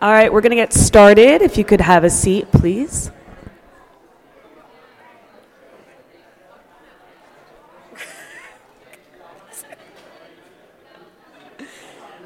All 0.00 0.12
right, 0.12 0.32
we're 0.32 0.42
going 0.42 0.50
to 0.50 0.56
get 0.56 0.72
started. 0.72 1.42
If 1.42 1.58
you 1.58 1.64
could 1.64 1.80
have 1.80 2.04
a 2.04 2.10
seat, 2.10 2.52
please. 2.52 3.10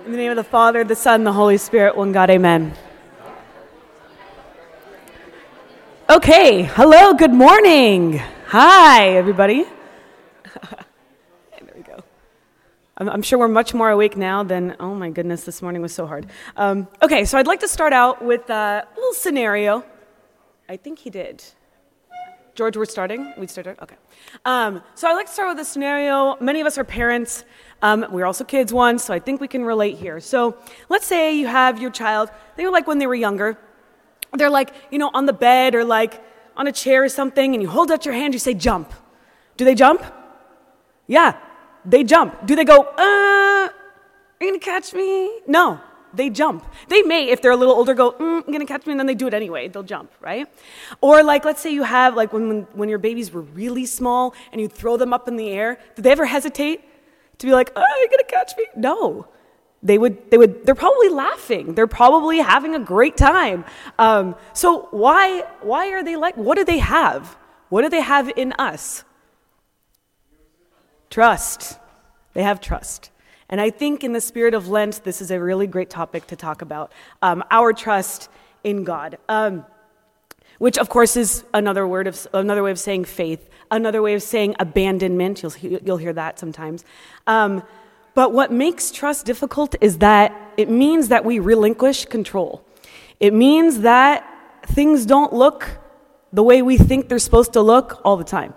In 0.04 0.12
the 0.12 0.18
name 0.18 0.30
of 0.30 0.36
the 0.36 0.44
Father, 0.44 0.84
the 0.84 0.94
Son, 0.94 1.24
the 1.24 1.32
Holy 1.32 1.56
Spirit, 1.56 1.96
one 1.96 2.12
God, 2.12 2.28
amen. 2.28 2.74
Okay, 6.10 6.64
hello, 6.64 7.14
good 7.14 7.32
morning. 7.32 8.18
Hi, 8.48 9.08
everybody. 9.16 9.64
we. 13.00 13.08
I'm, 13.08 13.22
sure 13.22 13.38
we're 13.38 13.48
much 13.48 13.74
more 13.74 13.90
awake 13.90 14.16
now 14.16 14.42
than, 14.42 14.76
oh 14.80 14.94
my 14.94 15.10
goodness, 15.10 15.44
this 15.44 15.62
morning 15.62 15.82
was 15.82 15.94
so 15.94 16.06
hard. 16.06 16.26
Um, 16.56 16.88
okay, 17.02 17.24
so 17.24 17.38
I'd 17.38 17.46
like 17.46 17.60
to 17.60 17.68
start 17.68 17.92
out 17.92 18.24
with 18.24 18.48
a 18.50 18.86
little 18.96 19.14
scenario. 19.14 19.84
I 20.68 20.76
think 20.76 20.98
he 20.98 21.10
did. 21.10 21.42
George, 22.54 22.76
we're 22.76 22.84
starting? 22.84 23.32
We 23.38 23.46
started? 23.46 23.76
Okay. 23.82 23.96
Um, 24.44 24.82
so 24.94 25.08
I'd 25.08 25.14
like 25.14 25.26
to 25.26 25.32
start 25.32 25.48
with 25.48 25.58
a 25.58 25.64
scenario. 25.64 26.36
Many 26.38 26.60
of 26.60 26.66
us 26.66 26.76
are 26.76 26.84
parents. 26.84 27.44
Um, 27.80 28.06
we're 28.10 28.26
also 28.26 28.44
kids 28.44 28.72
once, 28.72 29.04
so 29.04 29.14
I 29.14 29.18
think 29.18 29.40
we 29.40 29.48
can 29.48 29.64
relate 29.64 29.96
here. 29.96 30.20
So 30.20 30.58
let's 30.90 31.06
say 31.06 31.34
you 31.34 31.46
have 31.46 31.80
your 31.80 31.90
child, 31.90 32.30
they 32.56 32.64
were 32.64 32.70
like 32.70 32.86
when 32.86 32.98
they 32.98 33.06
were 33.06 33.14
younger. 33.14 33.58
They're 34.34 34.50
like, 34.50 34.74
you 34.90 34.98
know, 34.98 35.10
on 35.14 35.24
the 35.26 35.32
bed 35.32 35.74
or 35.74 35.84
like 35.84 36.22
on 36.56 36.66
a 36.66 36.72
chair 36.72 37.02
or 37.04 37.08
something, 37.08 37.54
and 37.54 37.62
you 37.62 37.68
hold 37.68 37.90
out 37.90 38.04
your 38.04 38.14
hand, 38.14 38.34
you 38.34 38.38
say, 38.38 38.54
jump. 38.54 38.92
Do 39.56 39.64
they 39.64 39.74
jump? 39.74 40.04
Yeah, 41.06 41.36
they 41.84 42.04
jump. 42.04 42.46
Do 42.46 42.56
they 42.56 42.64
go, 42.64 42.82
uh, 42.82 42.98
are 42.98 43.70
you 44.40 44.48
gonna 44.48 44.58
catch 44.58 44.92
me? 44.92 45.40
No, 45.46 45.80
they 46.14 46.30
jump. 46.30 46.64
They 46.88 47.02
may, 47.02 47.28
if 47.28 47.42
they're 47.42 47.52
a 47.52 47.56
little 47.56 47.74
older, 47.74 47.94
go, 47.94 48.12
mm, 48.12 48.44
I'm 48.46 48.52
gonna 48.52 48.66
catch 48.66 48.86
me, 48.86 48.92
and 48.92 49.00
then 49.00 49.06
they 49.06 49.14
do 49.14 49.26
it 49.26 49.34
anyway. 49.34 49.68
They'll 49.68 49.82
jump, 49.82 50.12
right? 50.20 50.46
Or 51.00 51.22
like, 51.22 51.44
let's 51.44 51.60
say 51.60 51.72
you 51.72 51.82
have, 51.82 52.14
like 52.14 52.32
when, 52.32 52.62
when, 52.72 52.88
your 52.88 52.98
babies 52.98 53.32
were 53.32 53.42
really 53.42 53.86
small 53.86 54.34
and 54.52 54.60
you 54.60 54.68
throw 54.68 54.96
them 54.96 55.12
up 55.12 55.28
in 55.28 55.36
the 55.36 55.48
air, 55.50 55.78
did 55.94 56.04
they 56.04 56.12
ever 56.12 56.26
hesitate 56.26 56.82
to 57.38 57.46
be 57.46 57.52
like, 57.52 57.72
oh, 57.76 57.80
you're 57.80 58.10
you 58.10 58.10
gonna 58.10 58.44
catch 58.44 58.56
me? 58.56 58.66
No. 58.76 59.28
They 59.84 59.98
would, 59.98 60.30
they 60.30 60.38
would, 60.38 60.64
they're 60.64 60.76
probably 60.76 61.08
laughing. 61.08 61.74
They're 61.74 61.88
probably 61.88 62.38
having 62.38 62.76
a 62.76 62.78
great 62.78 63.16
time. 63.16 63.64
Um, 63.98 64.36
so 64.52 64.86
why, 64.92 65.44
why 65.60 65.90
are 65.90 66.04
they 66.04 66.14
like, 66.14 66.36
what 66.36 66.56
do 66.56 66.64
they 66.64 66.78
have? 66.78 67.36
What 67.68 67.82
do 67.82 67.88
they 67.88 68.00
have 68.00 68.30
in 68.36 68.52
us? 68.58 69.02
Trust. 71.12 71.78
They 72.32 72.42
have 72.42 72.58
trust. 72.58 73.10
And 73.50 73.60
I 73.60 73.68
think 73.68 74.02
in 74.02 74.14
the 74.14 74.20
spirit 74.22 74.54
of 74.54 74.68
Lent, 74.68 75.04
this 75.04 75.20
is 75.20 75.30
a 75.30 75.38
really 75.38 75.66
great 75.66 75.90
topic 75.90 76.26
to 76.28 76.36
talk 76.36 76.62
about 76.62 76.90
um, 77.20 77.44
our 77.50 77.74
trust 77.74 78.30
in 78.64 78.82
God. 78.82 79.18
Um, 79.28 79.66
which 80.56 80.78
of 80.78 80.88
course 80.88 81.18
is 81.18 81.44
another 81.52 81.86
word 81.86 82.06
of 82.06 82.26
another 82.32 82.62
way 82.62 82.70
of 82.70 82.78
saying 82.78 83.04
faith, 83.04 83.50
another 83.70 84.00
way 84.00 84.14
of 84.14 84.22
saying 84.22 84.56
abandonment. 84.58 85.42
You'll 85.42 85.52
you'll 85.84 85.98
hear 85.98 86.14
that 86.14 86.38
sometimes. 86.38 86.82
Um, 87.26 87.62
but 88.14 88.32
what 88.32 88.50
makes 88.50 88.90
trust 88.90 89.26
difficult 89.26 89.74
is 89.82 89.98
that 89.98 90.32
it 90.56 90.70
means 90.70 91.08
that 91.08 91.26
we 91.26 91.40
relinquish 91.40 92.06
control. 92.06 92.64
It 93.20 93.34
means 93.34 93.80
that 93.80 94.26
things 94.64 95.04
don't 95.04 95.34
look 95.34 95.78
the 96.32 96.42
way 96.42 96.62
we 96.62 96.78
think 96.78 97.10
they're 97.10 97.18
supposed 97.18 97.52
to 97.52 97.60
look 97.60 98.00
all 98.02 98.16
the 98.16 98.24
time. 98.24 98.54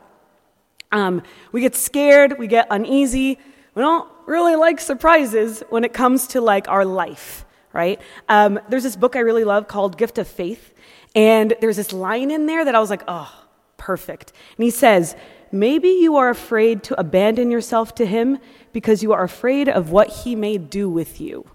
Um, 0.91 1.23
we 1.51 1.61
get 1.61 1.75
scared, 1.75 2.37
we 2.39 2.47
get 2.47 2.67
uneasy, 2.69 3.39
we 3.73 3.81
don't 3.81 4.09
really 4.25 4.55
like 4.55 4.79
surprises 4.79 5.63
when 5.69 5.83
it 5.83 5.93
comes 5.93 6.27
to 6.27 6.41
like 6.41 6.67
our 6.67 6.85
life, 6.85 7.45
right? 7.73 7.99
Um, 8.29 8.59
there's 8.69 8.83
this 8.83 8.95
book 8.95 9.15
I 9.15 9.19
really 9.19 9.43
love 9.43 9.67
called 9.67 9.97
Gift 9.97 10.17
of 10.17 10.27
Faith, 10.27 10.73
and 11.13 11.53
there's 11.61 11.77
this 11.77 11.93
line 11.93 12.31
in 12.31 12.45
there 12.45 12.63
that 12.63 12.75
I 12.75 12.79
was 12.79 12.89
like, 12.89 13.03
oh, 13.07 13.45
perfect. 13.77 14.31
And 14.57 14.63
he 14.63 14.71
says, 14.71 15.15
maybe 15.51 15.89
you 15.89 16.15
are 16.17 16.29
afraid 16.29 16.83
to 16.83 16.99
abandon 16.99 17.51
yourself 17.51 17.95
to 17.95 18.05
him 18.05 18.39
because 18.73 19.03
you 19.03 19.13
are 19.13 19.23
afraid 19.23 19.69
of 19.69 19.91
what 19.91 20.09
he 20.09 20.35
may 20.35 20.57
do 20.57 20.89
with 20.89 21.21
you. 21.21 21.49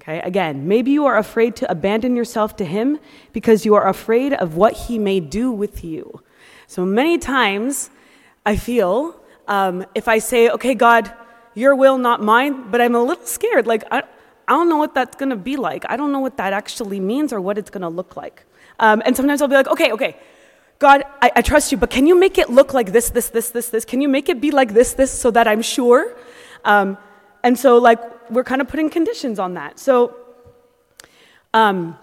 Okay, 0.00 0.20
again, 0.20 0.68
maybe 0.68 0.92
you 0.92 1.04
are 1.06 1.18
afraid 1.18 1.56
to 1.56 1.70
abandon 1.70 2.14
yourself 2.14 2.54
to 2.56 2.64
him 2.64 3.00
because 3.32 3.66
you 3.66 3.74
are 3.74 3.88
afraid 3.88 4.32
of 4.32 4.56
what 4.56 4.72
he 4.72 5.00
may 5.00 5.18
do 5.18 5.50
with 5.50 5.82
you. 5.82 6.20
So 6.66 6.84
many 6.84 7.18
times 7.18 7.90
I 8.44 8.56
feel 8.56 9.20
um, 9.48 9.86
if 9.94 10.08
I 10.08 10.18
say, 10.18 10.50
okay, 10.50 10.74
God, 10.74 11.12
your 11.54 11.74
will, 11.74 11.98
not 11.98 12.22
mine, 12.22 12.70
but 12.70 12.80
I'm 12.80 12.94
a 12.94 13.02
little 13.02 13.24
scared. 13.24 13.66
Like, 13.66 13.84
I, 13.90 14.02
I 14.48 14.52
don't 14.52 14.68
know 14.68 14.76
what 14.76 14.94
that's 14.94 15.16
going 15.16 15.30
to 15.30 15.36
be 15.36 15.56
like. 15.56 15.84
I 15.88 15.96
don't 15.96 16.12
know 16.12 16.20
what 16.20 16.36
that 16.36 16.52
actually 16.52 17.00
means 17.00 17.32
or 17.32 17.40
what 17.40 17.58
it's 17.58 17.70
going 17.70 17.82
to 17.82 17.88
look 17.88 18.16
like. 18.16 18.44
Um, 18.78 19.02
and 19.04 19.16
sometimes 19.16 19.40
I'll 19.40 19.48
be 19.48 19.54
like, 19.54 19.68
okay, 19.68 19.92
okay, 19.92 20.16
God, 20.78 21.04
I, 21.22 21.32
I, 21.36 21.42
trust 21.42 21.72
you, 21.72 21.78
but 21.78 21.88
can 21.88 22.06
you 22.06 22.18
make 22.18 22.36
it 22.36 22.50
look 22.50 22.74
like 22.74 22.92
this, 22.92 23.08
this, 23.08 23.30
this, 23.30 23.48
this, 23.48 23.70
this? 23.70 23.84
Can 23.86 24.02
you 24.02 24.08
make 24.08 24.28
it 24.28 24.42
be 24.42 24.50
like 24.50 24.74
this, 24.74 24.92
this, 24.92 25.10
so 25.10 25.30
that 25.30 25.48
I'm 25.48 25.62
sure? 25.62 26.14
Um, 26.66 26.98
and 27.42 27.58
so, 27.58 27.78
like, 27.78 27.98
we're 28.30 28.44
kind 28.44 28.60
of 28.60 28.68
putting 28.68 28.90
conditions 28.90 29.38
on 29.38 29.54
that. 29.54 29.78
So, 29.78 30.14
um, 31.54 31.96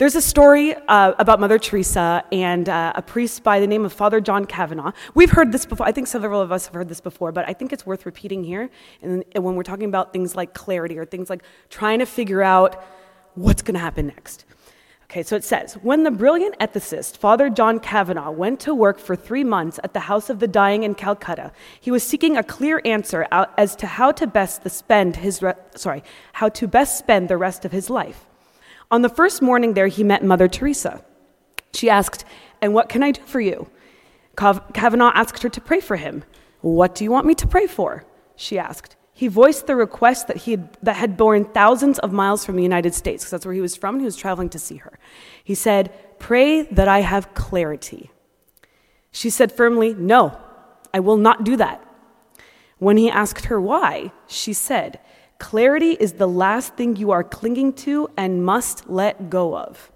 there's 0.00 0.16
a 0.16 0.22
story 0.22 0.74
uh, 0.88 1.12
about 1.18 1.40
Mother 1.40 1.58
Teresa 1.58 2.24
and 2.32 2.70
uh, 2.70 2.94
a 2.94 3.02
priest 3.02 3.42
by 3.42 3.60
the 3.60 3.66
name 3.66 3.84
of 3.84 3.92
Father 3.92 4.18
John 4.18 4.46
Kavanaugh. 4.46 4.92
We've 5.14 5.30
heard 5.30 5.52
this 5.52 5.66
before. 5.66 5.86
I 5.86 5.92
think 5.92 6.06
several 6.06 6.40
of 6.40 6.50
us 6.50 6.64
have 6.64 6.72
heard 6.72 6.88
this 6.88 7.02
before, 7.02 7.32
but 7.32 7.46
I 7.46 7.52
think 7.52 7.70
it's 7.70 7.84
worth 7.84 8.06
repeating 8.06 8.42
here. 8.42 8.70
And, 9.02 9.22
and 9.32 9.44
when 9.44 9.56
we're 9.56 9.62
talking 9.62 9.84
about 9.84 10.14
things 10.14 10.34
like 10.34 10.54
clarity 10.54 10.98
or 10.98 11.04
things 11.04 11.28
like 11.28 11.42
trying 11.68 11.98
to 11.98 12.06
figure 12.06 12.40
out 12.40 12.82
what's 13.34 13.60
going 13.60 13.74
to 13.74 13.80
happen 13.80 14.06
next. 14.06 14.46
Okay, 15.04 15.22
so 15.22 15.36
it 15.36 15.44
says 15.44 15.74
When 15.82 16.04
the 16.04 16.10
brilliant 16.10 16.58
ethicist 16.60 17.18
Father 17.18 17.50
John 17.50 17.78
Kavanaugh 17.78 18.30
went 18.30 18.58
to 18.60 18.74
work 18.74 18.98
for 18.98 19.14
three 19.14 19.44
months 19.44 19.78
at 19.84 19.92
the 19.92 20.00
House 20.00 20.30
of 20.30 20.38
the 20.38 20.48
Dying 20.48 20.82
in 20.82 20.94
Calcutta, 20.94 21.52
he 21.78 21.90
was 21.90 22.02
seeking 22.02 22.38
a 22.38 22.42
clear 22.42 22.80
answer 22.86 23.26
as 23.30 23.76
to 23.76 23.86
how 23.86 24.12
to 24.12 24.26
best 24.26 24.66
spend 24.70 25.16
his 25.16 25.42
re- 25.42 25.52
sorry, 25.76 26.02
how 26.32 26.48
to 26.48 26.66
best 26.66 26.96
spend 26.96 27.28
the 27.28 27.36
rest 27.36 27.66
of 27.66 27.72
his 27.72 27.90
life. 27.90 28.29
On 28.90 29.02
the 29.02 29.08
first 29.08 29.40
morning 29.40 29.74
there, 29.74 29.86
he 29.86 30.02
met 30.02 30.24
Mother 30.24 30.48
Teresa. 30.48 31.04
She 31.72 31.88
asked, 31.88 32.24
And 32.60 32.74
what 32.74 32.88
can 32.88 33.02
I 33.02 33.12
do 33.12 33.22
for 33.22 33.40
you? 33.40 33.70
Kavanaugh 34.36 35.12
asked 35.14 35.42
her 35.42 35.48
to 35.48 35.60
pray 35.60 35.80
for 35.80 35.96
him. 35.96 36.24
What 36.60 36.94
do 36.94 37.04
you 37.04 37.10
want 37.10 37.26
me 37.26 37.34
to 37.36 37.46
pray 37.46 37.66
for? 37.66 38.04
She 38.36 38.58
asked. 38.58 38.96
He 39.12 39.28
voiced 39.28 39.66
the 39.66 39.76
request 39.76 40.28
that, 40.28 40.38
he 40.38 40.52
had, 40.52 40.78
that 40.82 40.96
had 40.96 41.16
borne 41.16 41.44
thousands 41.44 41.98
of 41.98 42.10
miles 42.10 42.44
from 42.44 42.56
the 42.56 42.62
United 42.62 42.94
States, 42.94 43.22
because 43.22 43.32
that's 43.32 43.44
where 43.44 43.54
he 43.54 43.60
was 43.60 43.76
from, 43.76 43.96
and 43.96 44.00
he 44.00 44.06
was 44.06 44.16
traveling 44.16 44.48
to 44.48 44.58
see 44.58 44.76
her. 44.76 44.98
He 45.44 45.54
said, 45.54 45.92
Pray 46.18 46.62
that 46.62 46.88
I 46.88 47.00
have 47.00 47.34
clarity. 47.34 48.10
She 49.12 49.30
said 49.30 49.52
firmly, 49.52 49.94
No, 49.94 50.40
I 50.94 51.00
will 51.00 51.18
not 51.18 51.44
do 51.44 51.56
that. 51.56 51.84
When 52.78 52.96
he 52.96 53.10
asked 53.10 53.46
her 53.46 53.60
why, 53.60 54.10
she 54.26 54.54
said, 54.54 54.98
Clarity 55.40 55.92
is 55.92 56.12
the 56.12 56.28
last 56.28 56.74
thing 56.74 56.96
you 56.96 57.10
are 57.10 57.24
clinging 57.24 57.72
to 57.72 58.08
and 58.16 58.44
must 58.44 58.88
let 58.90 59.30
go 59.30 59.56
of. 59.56 59.90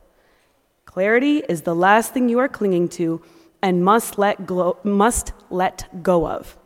Clarity 0.86 1.42
is 1.48 1.62
the 1.62 1.74
last 1.74 2.14
thing 2.14 2.30
you 2.30 2.38
are 2.38 2.48
clinging 2.48 2.88
to 2.88 3.22
and 3.62 3.84
must 3.84 4.18
let, 4.18 4.46
go, 4.46 4.78
must 4.82 5.32
let 5.50 6.02
go 6.02 6.26
of. 6.26 6.56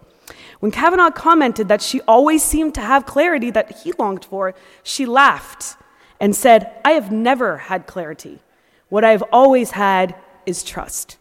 When 0.61 0.71
Kavanaugh 0.71 1.11
commented 1.11 1.69
that 1.69 1.83
she 1.83 2.01
always 2.03 2.45
seemed 2.45 2.75
to 2.77 2.81
have 2.81 3.05
clarity 3.05 3.51
that 3.51 3.79
he 3.79 3.93
longed 3.99 4.25
for, 4.25 4.55
she 4.85 5.07
laughed 5.07 5.77
and 6.21 6.35
said, 6.35 6.81
I 6.85 6.93
have 6.93 7.11
never 7.11 7.59
had 7.59 7.89
clarity. 7.89 8.39
What 8.89 9.05
I 9.05 9.11
have 9.11 9.25
always 9.33 9.73
had 9.73 10.15
is 10.47 10.63
trust. 10.63 11.19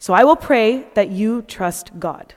So 0.00 0.12
I 0.12 0.24
will 0.24 0.36
pray 0.36 0.88
that 0.94 1.08
you 1.08 1.42
trust 1.42 2.00
God. 2.00 2.34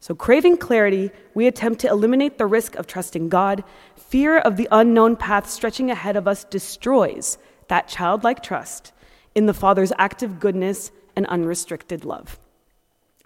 So, 0.00 0.14
craving 0.14 0.58
clarity, 0.58 1.10
we 1.34 1.46
attempt 1.46 1.80
to 1.80 1.88
eliminate 1.88 2.38
the 2.38 2.46
risk 2.46 2.76
of 2.76 2.86
trusting 2.86 3.28
God. 3.28 3.64
Fear 3.96 4.38
of 4.38 4.56
the 4.56 4.68
unknown 4.70 5.16
path 5.16 5.50
stretching 5.50 5.90
ahead 5.90 6.16
of 6.16 6.28
us 6.28 6.44
destroys 6.44 7.36
that 7.66 7.88
childlike 7.88 8.42
trust 8.42 8.92
in 9.34 9.46
the 9.46 9.54
Father's 9.54 9.92
active 9.98 10.38
goodness 10.38 10.92
and 11.16 11.26
unrestricted 11.26 12.04
love. 12.04 12.38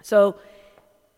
So, 0.03 0.37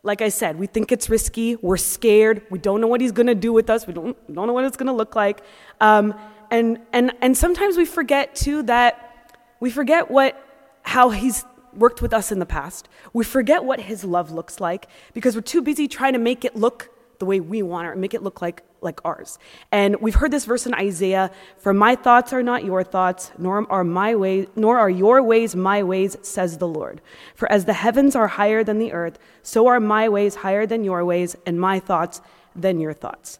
like 0.02 0.20
I 0.20 0.28
said, 0.28 0.58
we 0.58 0.66
think 0.66 0.90
it's 0.90 1.08
risky, 1.08 1.56
we're 1.56 1.76
scared, 1.76 2.42
we 2.50 2.58
don't 2.58 2.80
know 2.80 2.88
what 2.88 3.00
He's 3.00 3.12
gonna 3.12 3.34
do 3.34 3.52
with 3.52 3.70
us, 3.70 3.86
we 3.86 3.94
don't, 3.94 4.16
don't 4.34 4.46
know 4.46 4.52
what 4.52 4.64
it's 4.64 4.76
gonna 4.76 4.92
look 4.92 5.14
like. 5.14 5.40
Um, 5.80 6.14
and, 6.50 6.80
and, 6.92 7.12
and 7.22 7.36
sometimes 7.36 7.76
we 7.76 7.84
forget, 7.84 8.34
too, 8.34 8.64
that 8.64 9.32
we 9.60 9.70
forget 9.70 10.10
what, 10.10 10.36
how 10.82 11.10
He's 11.10 11.44
worked 11.76 12.02
with 12.02 12.12
us 12.12 12.32
in 12.32 12.38
the 12.38 12.46
past. 12.46 12.88
We 13.12 13.24
forget 13.24 13.64
what 13.64 13.80
his 13.80 14.04
love 14.04 14.30
looks 14.30 14.60
like 14.60 14.88
because 15.12 15.34
we're 15.34 15.42
too 15.42 15.62
busy 15.62 15.88
trying 15.88 16.12
to 16.12 16.18
make 16.18 16.44
it 16.44 16.56
look 16.56 16.90
the 17.18 17.26
way 17.26 17.40
we 17.40 17.62
want 17.62 17.88
it 17.88 17.96
make 17.96 18.14
it 18.14 18.22
look 18.22 18.42
like, 18.42 18.62
like 18.80 19.00
ours. 19.04 19.38
And 19.72 19.96
we've 20.00 20.14
heard 20.14 20.30
this 20.30 20.44
verse 20.44 20.66
in 20.66 20.74
Isaiah, 20.74 21.30
for 21.58 21.72
my 21.72 21.94
thoughts 21.94 22.32
are 22.32 22.42
not 22.42 22.64
your 22.64 22.82
thoughts, 22.84 23.32
nor 23.38 23.70
are 23.70 23.84
my 23.84 24.14
ways, 24.14 24.46
nor 24.56 24.78
are 24.78 24.90
your 24.90 25.22
ways 25.22 25.54
my 25.56 25.82
ways, 25.82 26.16
says 26.22 26.58
the 26.58 26.68
Lord. 26.68 27.00
For 27.34 27.50
as 27.50 27.64
the 27.64 27.72
heavens 27.72 28.16
are 28.16 28.28
higher 28.28 28.64
than 28.64 28.78
the 28.78 28.92
earth, 28.92 29.18
so 29.42 29.66
are 29.68 29.80
my 29.80 30.08
ways 30.08 30.34
higher 30.36 30.66
than 30.66 30.84
your 30.84 31.04
ways, 31.04 31.36
and 31.46 31.60
my 31.60 31.78
thoughts 31.78 32.20
than 32.54 32.80
your 32.80 32.92
thoughts. 32.92 33.38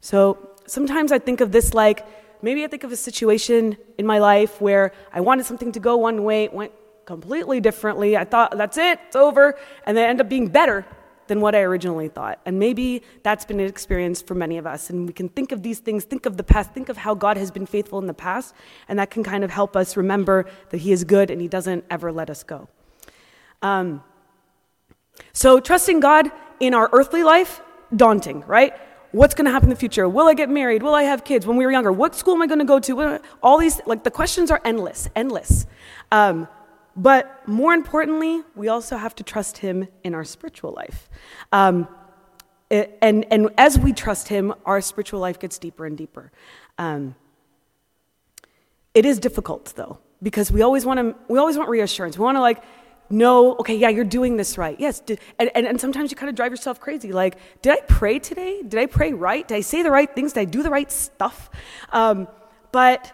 So 0.00 0.38
sometimes 0.66 1.12
I 1.12 1.18
think 1.18 1.40
of 1.40 1.52
this 1.52 1.74
like 1.74 2.06
maybe 2.42 2.64
I 2.64 2.68
think 2.68 2.84
of 2.84 2.92
a 2.92 2.96
situation 2.96 3.76
in 3.98 4.06
my 4.06 4.18
life 4.18 4.60
where 4.60 4.92
I 5.12 5.20
wanted 5.20 5.46
something 5.46 5.72
to 5.72 5.80
go 5.80 5.96
one 5.96 6.22
way, 6.24 6.48
went 6.48 6.72
completely 7.06 7.60
differently. 7.60 8.16
I 8.16 8.24
thought, 8.24 8.56
that's 8.56 8.76
it, 8.76 8.98
it's 9.06 9.16
over, 9.16 9.58
and 9.86 9.96
they 9.96 10.04
end 10.04 10.20
up 10.20 10.28
being 10.28 10.48
better 10.48 10.84
than 11.28 11.40
what 11.40 11.54
I 11.54 11.60
originally 11.60 12.08
thought. 12.08 12.40
And 12.44 12.58
maybe 12.58 13.02
that's 13.22 13.44
been 13.44 13.60
an 13.60 13.66
experience 13.66 14.22
for 14.22 14.34
many 14.34 14.58
of 14.58 14.66
us. 14.66 14.90
And 14.90 15.06
we 15.06 15.12
can 15.12 15.28
think 15.28 15.52
of 15.52 15.62
these 15.62 15.80
things, 15.80 16.04
think 16.04 16.26
of 16.26 16.36
the 16.36 16.44
past, 16.44 16.72
think 16.72 16.88
of 16.88 16.96
how 16.96 17.14
God 17.14 17.36
has 17.36 17.50
been 17.50 17.66
faithful 17.66 17.98
in 17.98 18.06
the 18.06 18.14
past, 18.14 18.54
and 18.88 18.98
that 18.98 19.10
can 19.10 19.24
kind 19.24 19.42
of 19.42 19.50
help 19.50 19.76
us 19.76 19.96
remember 19.96 20.46
that 20.70 20.78
He 20.78 20.92
is 20.92 21.04
good 21.04 21.30
and 21.30 21.40
He 21.40 21.48
doesn't 21.48 21.84
ever 21.90 22.12
let 22.12 22.30
us 22.30 22.42
go. 22.42 22.68
Um, 23.62 24.02
so, 25.32 25.60
trusting 25.60 26.00
God 26.00 26.30
in 26.60 26.74
our 26.74 26.90
earthly 26.92 27.22
life, 27.22 27.60
daunting, 27.94 28.44
right? 28.46 28.74
What's 29.12 29.34
going 29.34 29.46
to 29.46 29.50
happen 29.50 29.68
in 29.68 29.70
the 29.70 29.80
future? 29.80 30.08
Will 30.08 30.28
I 30.28 30.34
get 30.34 30.50
married? 30.50 30.82
Will 30.82 30.94
I 30.94 31.04
have 31.04 31.24
kids? 31.24 31.46
When 31.46 31.56
we 31.56 31.64
were 31.64 31.72
younger, 31.72 31.90
what 31.90 32.14
school 32.14 32.34
am 32.34 32.42
I 32.42 32.46
going 32.46 32.58
to 32.58 32.66
go 32.66 32.78
to? 32.80 33.20
All 33.42 33.56
these, 33.56 33.80
like, 33.86 34.04
the 34.04 34.10
questions 34.10 34.50
are 34.50 34.60
endless, 34.64 35.08
endless. 35.16 35.66
Um, 36.12 36.48
but 36.96 37.46
more 37.46 37.74
importantly, 37.74 38.42
we 38.54 38.68
also 38.68 38.96
have 38.96 39.14
to 39.16 39.22
trust 39.22 39.58
Him 39.58 39.88
in 40.02 40.14
our 40.14 40.24
spiritual 40.24 40.72
life. 40.72 41.08
Um, 41.52 41.88
and, 42.70 43.24
and 43.30 43.50
as 43.58 43.78
we 43.78 43.92
trust 43.92 44.28
Him, 44.28 44.54
our 44.64 44.80
spiritual 44.80 45.20
life 45.20 45.38
gets 45.38 45.58
deeper 45.58 45.86
and 45.86 45.96
deeper. 45.96 46.32
Um, 46.78 47.14
it 48.94 49.04
is 49.04 49.18
difficult, 49.18 49.74
though, 49.76 49.98
because 50.22 50.50
we 50.50 50.62
always 50.62 50.86
want 50.86 50.98
to, 50.98 51.14
we 51.28 51.38
always 51.38 51.58
want 51.58 51.68
reassurance. 51.68 52.18
We 52.18 52.24
want 52.24 52.36
to, 52.36 52.40
like, 52.40 52.62
know, 53.10 53.54
okay, 53.56 53.76
yeah, 53.76 53.88
you're 53.88 54.04
doing 54.04 54.36
this 54.36 54.58
right. 54.58 54.78
Yes. 54.80 55.00
Did, 55.00 55.20
and, 55.38 55.50
and, 55.54 55.66
and 55.66 55.80
sometimes 55.80 56.10
you 56.10 56.16
kind 56.16 56.28
of 56.28 56.34
drive 56.34 56.50
yourself 56.50 56.80
crazy. 56.80 57.12
Like, 57.12 57.38
did 57.62 57.72
I 57.72 57.80
pray 57.86 58.18
today? 58.18 58.62
Did 58.62 58.80
I 58.80 58.86
pray 58.86 59.12
right? 59.12 59.46
Did 59.46 59.54
I 59.56 59.60
say 59.60 59.82
the 59.82 59.90
right 59.90 60.12
things? 60.12 60.32
Did 60.32 60.40
I 60.40 60.44
do 60.46 60.62
the 60.62 60.70
right 60.70 60.90
stuff? 60.90 61.50
Um, 61.92 62.26
but 62.72 63.12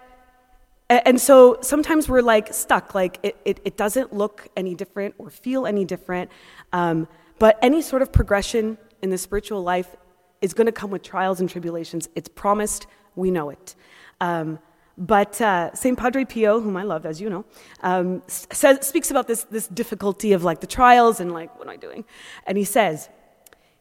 and 1.04 1.20
so 1.20 1.58
sometimes 1.60 2.08
we're 2.08 2.22
like 2.22 2.52
stuck, 2.52 2.94
like 2.94 3.18
it, 3.22 3.36
it, 3.44 3.60
it, 3.64 3.76
doesn't 3.76 4.12
look 4.12 4.48
any 4.56 4.74
different 4.74 5.14
or 5.18 5.30
feel 5.30 5.66
any 5.66 5.84
different. 5.84 6.30
Um, 6.72 7.06
but 7.38 7.58
any 7.62 7.82
sort 7.82 8.02
of 8.02 8.12
progression 8.12 8.78
in 9.00 9.10
the 9.10 9.18
spiritual 9.18 9.62
life 9.62 9.96
is 10.40 10.54
going 10.54 10.66
to 10.66 10.72
come 10.72 10.90
with 10.90 11.02
trials 11.02 11.40
and 11.40 11.48
tribulations. 11.48 12.08
It's 12.14 12.28
promised, 12.28 12.86
we 13.14 13.30
know 13.30 13.50
it. 13.50 13.74
Um, 14.20 14.58
but 14.98 15.40
uh, 15.40 15.74
St. 15.74 15.96
Padre 15.96 16.24
Pio, 16.24 16.60
whom 16.60 16.76
I 16.76 16.82
love, 16.82 17.06
as 17.06 17.20
you 17.20 17.30
know, 17.30 17.44
um, 17.82 18.22
says, 18.26 18.86
speaks 18.86 19.10
about 19.10 19.26
this, 19.26 19.44
this 19.44 19.66
difficulty 19.68 20.32
of 20.32 20.44
like 20.44 20.60
the 20.60 20.66
trials 20.66 21.20
and 21.20 21.32
like, 21.32 21.56
what 21.58 21.66
am 21.66 21.70
I 21.70 21.76
doing? 21.76 22.04
And 22.46 22.58
he 22.58 22.64
says, 22.64 23.08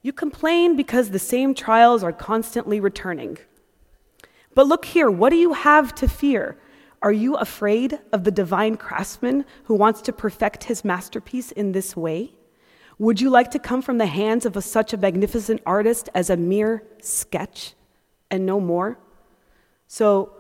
You 0.01 0.13
complain 0.13 0.75
because 0.75 1.09
the 1.09 1.19
same 1.19 1.53
trials 1.53 2.03
are 2.03 2.13
constantly 2.13 2.79
returning. 2.79 3.37
But 4.55 4.67
look 4.67 4.85
here, 4.85 5.09
what 5.11 5.29
do 5.29 5.35
you 5.35 5.53
have 5.53 5.93
to 5.95 6.07
fear? 6.07 6.57
Are 7.01 7.11
you 7.11 7.35
afraid 7.35 7.99
of 8.11 8.23
the 8.23 8.31
divine 8.31 8.77
craftsman 8.77 9.45
who 9.63 9.73
wants 9.73 10.01
to 10.03 10.13
perfect 10.13 10.65
his 10.65 10.85
masterpiece 10.85 11.51
in 11.51 11.71
this 11.71 11.95
way? 11.95 12.33
Would 12.99 13.19
you 13.19 13.31
like 13.31 13.49
to 13.51 13.59
come 13.59 13.81
from 13.81 13.97
the 13.97 14.05
hands 14.05 14.45
of 14.45 14.55
a, 14.55 14.61
such 14.61 14.93
a 14.93 14.97
magnificent 14.97 15.61
artist 15.65 16.09
as 16.13 16.29
a 16.29 16.37
mere 16.37 16.83
sketch 17.01 17.73
and 18.29 18.45
no 18.45 18.59
more? 18.59 18.99
So, 19.87 20.31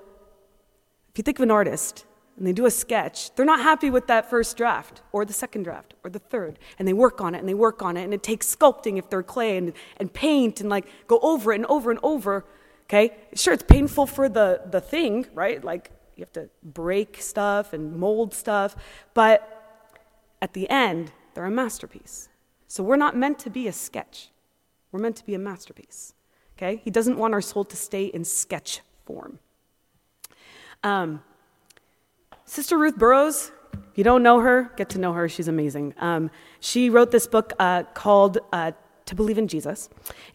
if 1.09 1.17
you 1.17 1.23
think 1.23 1.39
of 1.39 1.43
an 1.43 1.51
artist 1.51 2.05
and 2.37 2.45
they 2.45 2.53
do 2.53 2.67
a 2.67 2.71
sketch, 2.71 3.33
they're 3.35 3.45
not 3.45 3.61
happy 3.61 3.89
with 3.89 4.05
that 4.07 4.29
first 4.29 4.55
draft 4.55 5.01
or 5.11 5.25
the 5.25 5.33
second 5.33 5.63
draft 5.63 5.95
or 6.03 6.11
the 6.11 6.19
third. 6.19 6.59
And 6.77 6.87
they 6.87 6.93
work 6.93 7.19
on 7.19 7.33
it 7.33 7.39
and 7.39 7.49
they 7.49 7.55
work 7.55 7.81
on 7.81 7.97
it. 7.97 8.03
And 8.03 8.13
it 8.13 8.21
takes 8.21 8.55
sculpting 8.55 8.99
if 8.99 9.09
they're 9.09 9.23
clay 9.23 9.57
and, 9.57 9.73
and 9.97 10.13
paint 10.13 10.61
and 10.61 10.69
like 10.69 10.85
go 11.07 11.19
over 11.23 11.51
it 11.51 11.55
and 11.55 11.65
over 11.65 11.89
and 11.89 11.99
over. 12.03 12.45
Okay? 12.83 13.15
Sure, 13.33 13.53
it's 13.53 13.63
painful 13.63 14.05
for 14.05 14.29
the, 14.29 14.61
the 14.69 14.79
thing, 14.79 15.25
right? 15.33 15.63
Like 15.63 15.91
you 16.15 16.21
have 16.21 16.31
to 16.33 16.49
break 16.63 17.21
stuff 17.21 17.73
and 17.73 17.95
mold 17.95 18.33
stuff, 18.33 18.75
but 19.13 19.57
at 20.41 20.53
the 20.53 20.69
end, 20.69 21.11
they're 21.33 21.45
a 21.45 21.51
masterpiece. 21.51 22.29
So 22.67 22.83
we're 22.83 22.95
not 22.95 23.15
meant 23.15 23.39
to 23.39 23.49
be 23.49 23.67
a 23.67 23.71
sketch. 23.71 24.29
We're 24.91 24.99
meant 24.99 25.15
to 25.17 25.25
be 25.25 25.33
a 25.33 25.39
masterpiece. 25.39 26.13
Okay? 26.57 26.81
He 26.83 26.91
doesn't 26.91 27.17
want 27.17 27.33
our 27.33 27.41
soul 27.41 27.65
to 27.65 27.75
stay 27.75 28.05
in 28.05 28.23
sketch 28.23 28.81
form. 29.05 29.39
Um, 30.83 31.21
Sister 32.45 32.77
Ruth 32.77 32.97
Burrows, 32.97 33.51
if 33.73 33.97
you 33.97 34.03
don't 34.03 34.23
know 34.23 34.39
her, 34.39 34.71
get 34.75 34.89
to 34.89 34.99
know 34.99 35.13
her. 35.13 35.29
She's 35.29 35.47
amazing. 35.47 35.93
Um, 35.99 36.31
she 36.59 36.89
wrote 36.89 37.11
this 37.11 37.27
book 37.27 37.53
uh, 37.59 37.83
called 37.93 38.39
uh, 38.51 38.71
to 39.11 39.15
believe 39.15 39.37
in 39.37 39.49
Jesus. 39.49 39.89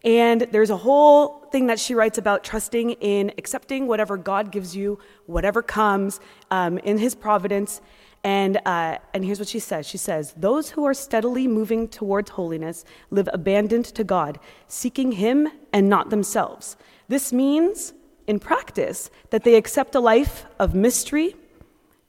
And 0.04 0.42
there's 0.52 0.68
a 0.68 0.76
whole 0.76 1.48
thing 1.50 1.66
that 1.68 1.80
she 1.80 1.94
writes 1.94 2.18
about 2.18 2.44
trusting 2.44 2.90
in 2.92 3.32
accepting 3.38 3.86
whatever 3.86 4.18
God 4.18 4.52
gives 4.52 4.76
you, 4.76 4.98
whatever 5.24 5.62
comes 5.62 6.20
um, 6.50 6.76
in 6.78 6.98
His 6.98 7.14
providence. 7.14 7.80
And, 8.22 8.60
uh, 8.66 8.98
and 9.14 9.24
here's 9.24 9.38
what 9.38 9.48
she 9.48 9.60
says 9.60 9.86
She 9.86 9.96
says, 9.96 10.34
Those 10.36 10.70
who 10.70 10.84
are 10.84 10.92
steadily 10.92 11.48
moving 11.48 11.88
towards 11.88 12.30
holiness 12.30 12.84
live 13.10 13.30
abandoned 13.32 13.86
to 13.86 14.04
God, 14.04 14.38
seeking 14.68 15.12
Him 15.12 15.48
and 15.72 15.88
not 15.88 16.10
themselves. 16.10 16.76
This 17.08 17.32
means, 17.32 17.94
in 18.26 18.38
practice, 18.38 19.10
that 19.30 19.42
they 19.44 19.54
accept 19.54 19.94
a 19.94 20.00
life 20.00 20.44
of 20.58 20.74
mystery 20.74 21.34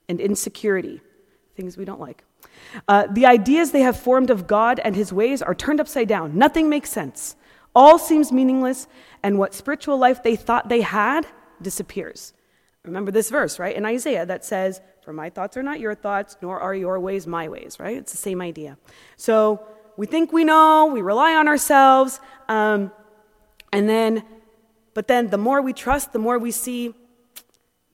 and 0.10 0.20
insecurity, 0.20 1.00
things 1.56 1.78
we 1.78 1.86
don't 1.86 2.02
like. 2.02 2.27
Uh, 2.88 3.08
the 3.12 3.26
ideas 3.26 3.72
they 3.72 3.82
have 3.82 4.00
formed 4.00 4.30
of 4.30 4.48
God 4.48 4.80
and 4.80 4.96
his 4.96 5.12
ways 5.12 5.42
are 5.42 5.56
turned 5.56 5.80
upside 5.80 6.08
down. 6.08 6.38
Nothing 6.38 6.70
makes 6.70 6.90
sense. 6.90 7.36
All 7.76 8.00
seems 8.00 8.32
meaningless, 8.32 8.88
and 9.22 9.38
what 9.38 9.54
spiritual 9.54 9.98
life 9.98 10.24
they 10.24 10.36
thought 10.36 10.70
they 10.70 10.82
had 10.82 11.28
disappears. 11.62 12.34
Remember 12.84 13.12
this 13.12 13.30
verse, 13.30 13.60
right, 13.60 13.76
in 13.76 13.86
Isaiah 13.86 14.26
that 14.26 14.46
says, 14.46 14.82
For 15.04 15.14
my 15.14 15.30
thoughts 15.30 15.58
are 15.58 15.64
not 15.64 15.80
your 15.80 15.94
thoughts, 15.94 16.38
nor 16.42 16.60
are 16.60 16.74
your 16.74 17.00
ways 17.00 17.28
my 17.28 17.50
ways, 17.50 17.78
right? 17.80 17.98
It's 17.98 18.12
the 18.12 18.18
same 18.18 18.42
idea. 18.42 18.78
So 19.18 19.62
we 19.98 20.08
think 20.08 20.32
we 20.32 20.44
know, 20.44 20.88
we 20.88 21.02
rely 21.02 21.36
on 21.36 21.48
ourselves, 21.48 22.20
um, 22.48 22.92
and 23.74 23.90
then, 23.90 24.24
but 24.94 25.08
then 25.08 25.30
the 25.30 25.38
more 25.38 25.62
we 25.62 25.74
trust, 25.74 26.14
the 26.14 26.20
more 26.20 26.40
we 26.40 26.52
see, 26.52 26.94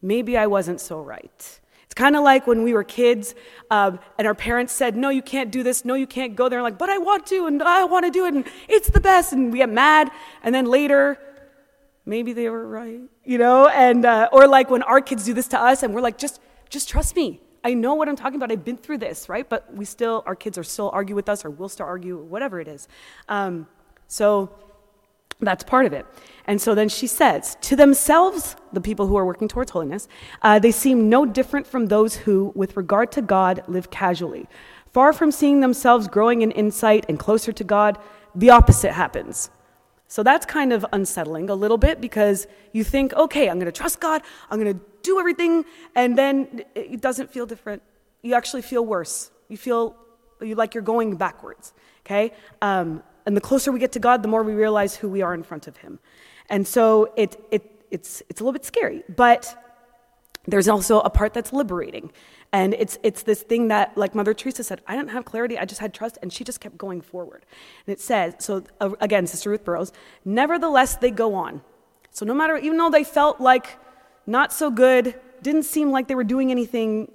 maybe 0.01 0.37
I 0.37 0.47
wasn't 0.47 0.79
so 0.79 1.01
right. 1.01 1.59
It's 1.93 1.99
kind 1.99 2.15
of 2.15 2.23
like 2.23 2.47
when 2.47 2.63
we 2.63 2.73
were 2.73 2.83
kids 2.83 3.35
um, 3.69 3.99
and 4.17 4.25
our 4.25 4.33
parents 4.33 4.73
said, 4.73 4.97
No, 4.97 5.09
you 5.09 5.21
can't 5.21 5.51
do 5.51 5.61
this. 5.61 5.85
No, 5.85 5.93
you 5.93 6.07
can't 6.07 6.35
go 6.35 6.49
there. 6.49 6.63
Like, 6.63 6.79
but 6.79 6.89
I 6.89 6.97
want 6.97 7.27
to, 7.27 7.45
and 7.45 7.61
I 7.61 7.83
want 7.83 8.03
to 8.05 8.09
do 8.09 8.25
it, 8.25 8.33
and 8.33 8.45
it's 8.67 8.89
the 8.89 8.99
best. 8.99 9.31
And 9.31 9.53
we 9.53 9.59
get 9.59 9.69
mad. 9.69 10.09
And 10.41 10.55
then 10.55 10.65
later, 10.65 11.19
maybe 12.03 12.33
they 12.33 12.49
were 12.49 12.67
right, 12.67 13.01
you 13.23 13.37
know? 13.37 13.67
And, 13.67 14.05
uh, 14.05 14.27
or 14.31 14.47
like 14.47 14.71
when 14.71 14.81
our 14.81 15.01
kids 15.01 15.23
do 15.23 15.35
this 15.35 15.47
to 15.49 15.61
us, 15.61 15.83
and 15.83 15.93
we're 15.93 16.01
like, 16.01 16.17
just, 16.17 16.41
just 16.67 16.89
trust 16.89 17.15
me. 17.15 17.39
I 17.63 17.75
know 17.75 17.93
what 17.93 18.09
I'm 18.09 18.15
talking 18.15 18.37
about. 18.37 18.51
I've 18.51 18.65
been 18.65 18.77
through 18.77 18.97
this, 18.97 19.29
right? 19.29 19.47
But 19.47 19.71
we 19.71 19.85
still, 19.85 20.23
our 20.25 20.35
kids 20.35 20.57
are 20.57 20.63
still 20.63 20.89
argue 20.91 21.13
with 21.13 21.29
us, 21.29 21.45
or 21.45 21.51
will 21.51 21.69
still 21.69 21.85
argue, 21.85 22.17
whatever 22.17 22.59
it 22.59 22.67
is. 22.67 22.87
Um, 23.29 23.67
so 24.07 24.49
that's 25.43 25.63
part 25.63 25.85
of 25.85 25.93
it. 25.93 26.05
And 26.45 26.61
so 26.61 26.75
then 26.75 26.89
she 26.89 27.07
says, 27.07 27.57
to 27.61 27.75
themselves, 27.75 28.55
the 28.73 28.81
people 28.81 29.07
who 29.07 29.15
are 29.15 29.25
working 29.25 29.47
towards 29.47 29.71
holiness, 29.71 30.07
uh, 30.41 30.59
they 30.59 30.71
seem 30.71 31.09
no 31.09 31.25
different 31.25 31.65
from 31.65 31.87
those 31.87 32.15
who, 32.15 32.51
with 32.55 32.75
regard 32.75 33.11
to 33.13 33.21
God, 33.21 33.63
live 33.67 33.89
casually. 33.91 34.47
Far 34.91 35.13
from 35.13 35.31
seeing 35.31 35.61
themselves 35.61 36.07
growing 36.07 36.41
in 36.41 36.51
insight 36.51 37.05
and 37.07 37.17
closer 37.17 37.51
to 37.51 37.63
God, 37.63 37.97
the 38.35 38.49
opposite 38.49 38.91
happens. 38.91 39.49
So 40.07 40.21
that's 40.21 40.45
kind 40.45 40.73
of 40.73 40.85
unsettling 40.93 41.49
a 41.49 41.55
little 41.55 41.77
bit 41.77 41.99
because 41.99 42.45
you 42.71 42.83
think, 42.83 43.13
okay, 43.13 43.49
I'm 43.49 43.57
going 43.57 43.65
to 43.65 43.71
trust 43.71 43.99
God, 43.99 44.21
I'm 44.49 44.59
going 44.59 44.77
to 44.77 44.85
do 45.01 45.19
everything, 45.19 45.65
and 45.95 46.17
then 46.17 46.63
it 46.75 47.01
doesn't 47.01 47.31
feel 47.31 47.45
different. 47.45 47.81
You 48.21 48.35
actually 48.35 48.61
feel 48.61 48.85
worse. 48.85 49.31
You 49.49 49.57
feel 49.57 49.95
you 50.41 50.55
like 50.55 50.73
you're 50.73 50.83
going 50.83 51.15
backwards. 51.15 51.73
Okay? 52.05 52.33
Um, 52.61 53.01
and 53.25 53.35
the 53.37 53.41
closer 53.41 53.71
we 53.71 53.79
get 53.79 53.91
to 53.93 53.99
God, 53.99 54.23
the 54.23 54.27
more 54.27 54.43
we 54.43 54.53
realize 54.53 54.95
who 54.95 55.09
we 55.09 55.21
are 55.21 55.33
in 55.33 55.43
front 55.43 55.67
of 55.67 55.77
Him. 55.77 55.99
And 56.49 56.67
so 56.67 57.13
it, 57.15 57.39
it, 57.51 57.85
it's, 57.89 58.21
it's 58.29 58.41
a 58.41 58.43
little 58.43 58.53
bit 58.53 58.65
scary, 58.65 59.03
but 59.09 59.57
there's 60.45 60.67
also 60.67 60.99
a 61.01 61.09
part 61.09 61.33
that's 61.33 61.53
liberating. 61.53 62.11
And 62.51 62.73
it's, 62.75 62.99
it's 63.01 63.23
this 63.23 63.41
thing 63.41 63.69
that, 63.69 63.97
like 63.97 64.13
Mother 64.13 64.33
Teresa 64.33 64.63
said, 64.63 64.81
I 64.85 64.95
didn't 64.95 65.09
have 65.09 65.25
clarity, 65.25 65.57
I 65.57 65.65
just 65.65 65.81
had 65.81 65.93
trust, 65.93 66.19
and 66.21 66.31
she 66.31 66.43
just 66.43 66.59
kept 66.59 66.77
going 66.77 67.01
forward. 67.01 67.45
And 67.87 67.93
it 67.93 67.99
says, 67.99 68.35
so 68.39 68.63
uh, 68.79 68.91
again, 68.99 69.25
Sister 69.25 69.49
Ruth 69.49 69.63
Burrows, 69.63 69.91
nevertheless, 70.23 70.97
they 70.97 71.11
go 71.11 71.33
on. 71.33 71.61
So 72.11 72.25
no 72.25 72.33
matter, 72.33 72.57
even 72.57 72.77
though 72.77 72.91
they 72.91 73.03
felt 73.03 73.41
like 73.41 73.79
not 74.27 74.53
so 74.53 74.69
good, 74.69 75.19
didn't 75.41 75.63
seem 75.63 75.91
like 75.91 76.07
they 76.07 76.15
were 76.15 76.23
doing 76.23 76.51
anything 76.51 77.11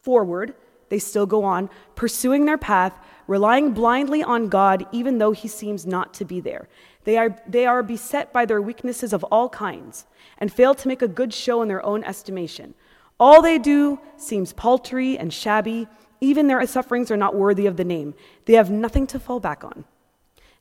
forward, 0.00 0.54
they 0.88 0.98
still 0.98 1.26
go 1.26 1.44
on, 1.44 1.68
pursuing 1.94 2.46
their 2.46 2.58
path, 2.58 2.98
relying 3.26 3.72
blindly 3.72 4.22
on 4.22 4.48
God, 4.48 4.86
even 4.92 5.18
though 5.18 5.32
He 5.32 5.48
seems 5.48 5.86
not 5.86 6.14
to 6.14 6.24
be 6.24 6.40
there. 6.40 6.68
They 7.04 7.18
are, 7.18 7.36
they 7.46 7.66
are 7.66 7.82
beset 7.82 8.32
by 8.32 8.44
their 8.44 8.62
weaknesses 8.62 9.12
of 9.12 9.24
all 9.24 9.48
kinds 9.48 10.06
and 10.38 10.52
fail 10.52 10.74
to 10.74 10.88
make 10.88 11.02
a 11.02 11.08
good 11.08 11.32
show 11.32 11.62
in 11.62 11.68
their 11.68 11.84
own 11.84 12.02
estimation. 12.04 12.74
All 13.20 13.42
they 13.42 13.58
do 13.58 14.00
seems 14.16 14.52
paltry 14.52 15.16
and 15.16 15.32
shabby. 15.32 15.86
Even 16.20 16.46
their 16.46 16.66
sufferings 16.66 17.10
are 17.10 17.16
not 17.16 17.34
worthy 17.34 17.66
of 17.66 17.76
the 17.76 17.84
name. 17.84 18.14
They 18.46 18.54
have 18.54 18.70
nothing 18.70 19.06
to 19.08 19.20
fall 19.20 19.40
back 19.40 19.64
on, 19.64 19.84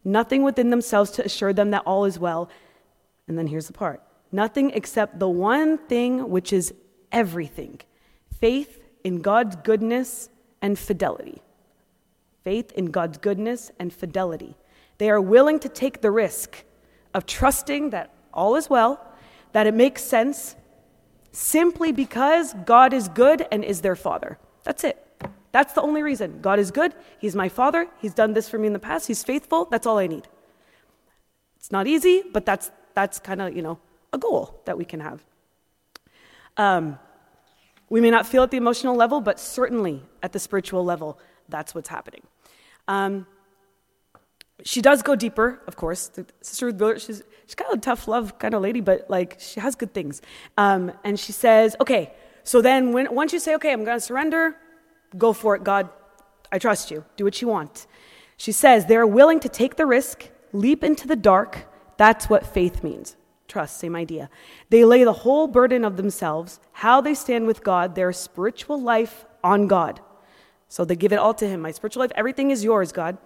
nothing 0.04 0.44
within 0.44 0.70
themselves 0.70 1.12
to 1.12 1.26
assure 1.26 1.54
them 1.54 1.72
that 1.72 1.84
all 1.86 2.06
is 2.06 2.20
well. 2.20 2.50
And 3.28 3.38
then 3.38 3.48
here's 3.48 3.68
the 3.68 3.74
part 3.74 4.02
nothing 4.32 4.72
except 4.72 5.20
the 5.20 5.30
one 5.30 5.78
thing 5.78 6.30
which 6.30 6.52
is 6.52 6.74
everything 7.12 7.80
faith 8.40 8.82
in 9.04 9.22
God's 9.22 9.56
goodness 9.58 10.30
and 10.62 10.78
fidelity. 10.78 11.42
Faith 12.44 12.72
in 12.74 12.88
God's 12.88 13.18
goodness 13.18 13.72
and 13.80 13.94
fidelity. 13.94 14.56
They 14.98 15.10
are 15.10 15.22
willing 15.22 15.60
to 15.60 15.70
take 15.70 16.02
the 16.02 16.12
risk 16.12 16.64
of 17.14 17.26
trusting 17.26 17.92
that 17.92 18.14
all 18.34 18.56
is 18.56 18.70
well, 18.70 19.06
that 19.54 19.68
it 19.68 19.74
makes 19.74 20.04
sense, 20.04 20.56
simply 21.32 21.92
because 21.92 22.54
God 22.66 22.94
is 22.94 23.08
good 23.08 23.46
and 23.52 23.64
is 23.64 23.82
their 23.82 23.96
father. 23.96 24.38
That's 24.64 24.84
it. 24.84 25.00
That's 25.52 25.74
the 25.74 25.82
only 25.82 26.02
reason. 26.02 26.40
God 26.42 26.60
is 26.60 26.72
good. 26.72 26.94
He's 27.20 27.36
my 27.36 27.48
father. 27.48 27.88
He's 28.00 28.14
done 28.14 28.34
this 28.34 28.50
for 28.50 28.58
me 28.58 28.68
in 28.68 28.74
the 28.74 28.80
past. 28.80 29.08
He's 29.08 29.24
faithful. 29.24 29.66
That's 29.66 29.86
all 29.86 30.00
I 30.00 30.08
need. 30.08 30.28
It's 31.58 31.72
not 31.72 31.88
easy, 31.88 32.24
but 32.34 32.46
that's, 32.46 32.72
that's 32.96 33.20
kind 33.20 33.42
of, 33.42 33.56
you 33.56 33.62
know, 33.62 33.80
a 34.12 34.18
goal 34.18 34.62
that 34.66 34.78
we 34.78 34.84
can 34.84 35.00
have. 35.00 35.24
Um, 36.58 37.00
we 37.90 38.02
may 38.02 38.10
not 38.10 38.26
feel 38.28 38.44
at 38.44 38.52
the 38.52 38.58
emotional 38.58 38.96
level, 38.96 39.22
but 39.22 39.40
certainly 39.40 40.02
at 40.24 40.34
the 40.34 40.40
spiritual 40.40 40.84
level, 40.84 41.20
that's 41.48 41.76
what's 41.76 41.90
happening. 41.90 42.22
Um, 42.88 43.26
she 44.64 44.82
does 44.82 45.02
go 45.02 45.16
deeper, 45.16 45.62
of 45.68 45.76
course. 45.76 46.12
Sister 46.42 46.68
Ruth 46.68 46.78
Biller, 46.78 46.94
she's, 46.96 47.24
she's 47.46 47.56
kind 47.56 47.72
of 47.72 47.80
a 47.80 47.82
tough 47.82 48.08
love 48.08 48.40
kind 48.40 48.54
of 48.54 48.62
lady, 48.62 48.82
but 48.82 49.10
like 49.10 49.38
she 49.40 49.60
has 49.60 49.76
good 49.76 49.94
things. 49.94 50.22
Um, 50.58 50.92
and 51.04 51.20
she 51.20 51.32
says, 51.32 51.76
okay, 51.82 52.14
so 52.44 52.62
then 52.62 52.92
when, 52.92 53.14
once 53.14 53.34
you 53.34 53.40
say, 53.40 53.56
okay, 53.56 53.72
I'm 53.72 53.84
going 53.84 53.98
to 53.98 54.02
surrender, 54.02 54.56
go 55.18 55.34
for 55.34 55.56
it, 55.56 55.64
God. 55.64 55.90
I 56.52 56.60
trust 56.60 56.92
you. 56.92 57.04
Do 57.18 57.24
what 57.24 57.42
you 57.42 57.48
want. 57.48 57.88
She 58.38 58.52
says, 58.52 58.86
they're 58.86 59.08
willing 59.08 59.40
to 59.42 59.50
take 59.50 59.76
the 59.76 59.86
risk, 59.86 60.30
leap 60.52 60.84
into 60.84 61.08
the 61.08 61.16
dark. 61.16 61.66
That's 61.98 62.30
what 62.30 62.46
faith 62.46 62.84
means. 62.84 63.16
Trust, 63.48 63.78
same 63.78 63.96
idea. 63.96 64.30
They 64.70 64.86
lay 64.86 65.04
the 65.04 65.14
whole 65.14 65.48
burden 65.48 65.84
of 65.84 65.98
themselves, 65.98 66.60
how 66.72 67.02
they 67.02 67.14
stand 67.14 67.48
with 67.48 67.64
God, 67.64 67.96
their 67.96 68.14
spiritual 68.14 68.82
life 68.82 69.26
on 69.44 69.68
God. 69.68 70.00
So 70.74 70.84
they 70.84 70.96
give 70.96 71.14
it 71.14 71.20
all 71.20 71.36
to 71.36 71.48
Him. 71.48 71.62
My 71.62 71.72
spiritual 71.72 72.02
life, 72.02 72.12
everything 72.16 72.50
is 72.50 72.64
yours, 72.64 72.92
God 72.92 73.20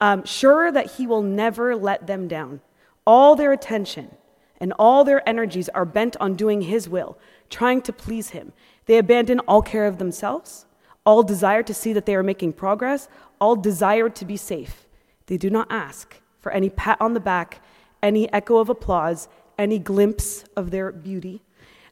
um, 0.00 0.24
sure 0.24 0.70
that 0.70 0.92
He 0.92 1.06
will 1.06 1.22
never 1.22 1.76
let 1.76 2.06
them 2.06 2.28
down. 2.28 2.60
All 3.06 3.36
their 3.36 3.52
attention 3.52 4.14
and 4.58 4.72
all 4.78 5.04
their 5.04 5.26
energies 5.28 5.68
are 5.70 5.84
bent 5.84 6.16
on 6.18 6.34
doing 6.34 6.62
His 6.62 6.88
will, 6.88 7.18
trying 7.50 7.82
to 7.82 7.92
please 7.92 8.30
Him. 8.30 8.52
They 8.86 8.98
abandon 8.98 9.40
all 9.40 9.62
care 9.62 9.86
of 9.86 9.98
themselves, 9.98 10.66
all 11.04 11.22
desire 11.22 11.62
to 11.62 11.74
see 11.74 11.92
that 11.92 12.06
they 12.06 12.14
are 12.14 12.22
making 12.22 12.54
progress, 12.54 13.08
all 13.40 13.56
desire 13.56 14.08
to 14.08 14.24
be 14.24 14.36
safe. 14.36 14.86
They 15.26 15.36
do 15.36 15.50
not 15.50 15.66
ask 15.70 16.20
for 16.40 16.52
any 16.52 16.70
pat 16.70 17.00
on 17.00 17.14
the 17.14 17.20
back, 17.20 17.62
any 18.02 18.32
echo 18.32 18.58
of 18.58 18.68
applause, 18.68 19.28
any 19.58 19.78
glimpse 19.78 20.44
of 20.56 20.70
their 20.70 20.92
beauty. 20.92 21.42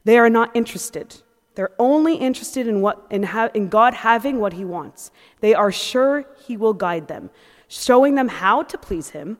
They 0.04 0.18
are 0.18 0.30
not 0.30 0.54
interested. 0.54 1.22
They're 1.54 1.74
only 1.78 2.16
interested 2.16 2.66
in, 2.66 2.80
what, 2.80 3.06
in, 3.10 3.22
ha- 3.22 3.50
in 3.54 3.68
God 3.68 3.94
having 3.94 4.40
what 4.40 4.54
He 4.54 4.64
wants. 4.64 5.10
They 5.40 5.54
are 5.54 5.70
sure 5.70 6.24
He 6.46 6.56
will 6.56 6.74
guide 6.74 7.08
them 7.08 7.30
showing 7.68 8.14
them 8.14 8.28
how 8.28 8.62
to 8.62 8.78
please 8.78 9.10
Him 9.10 9.38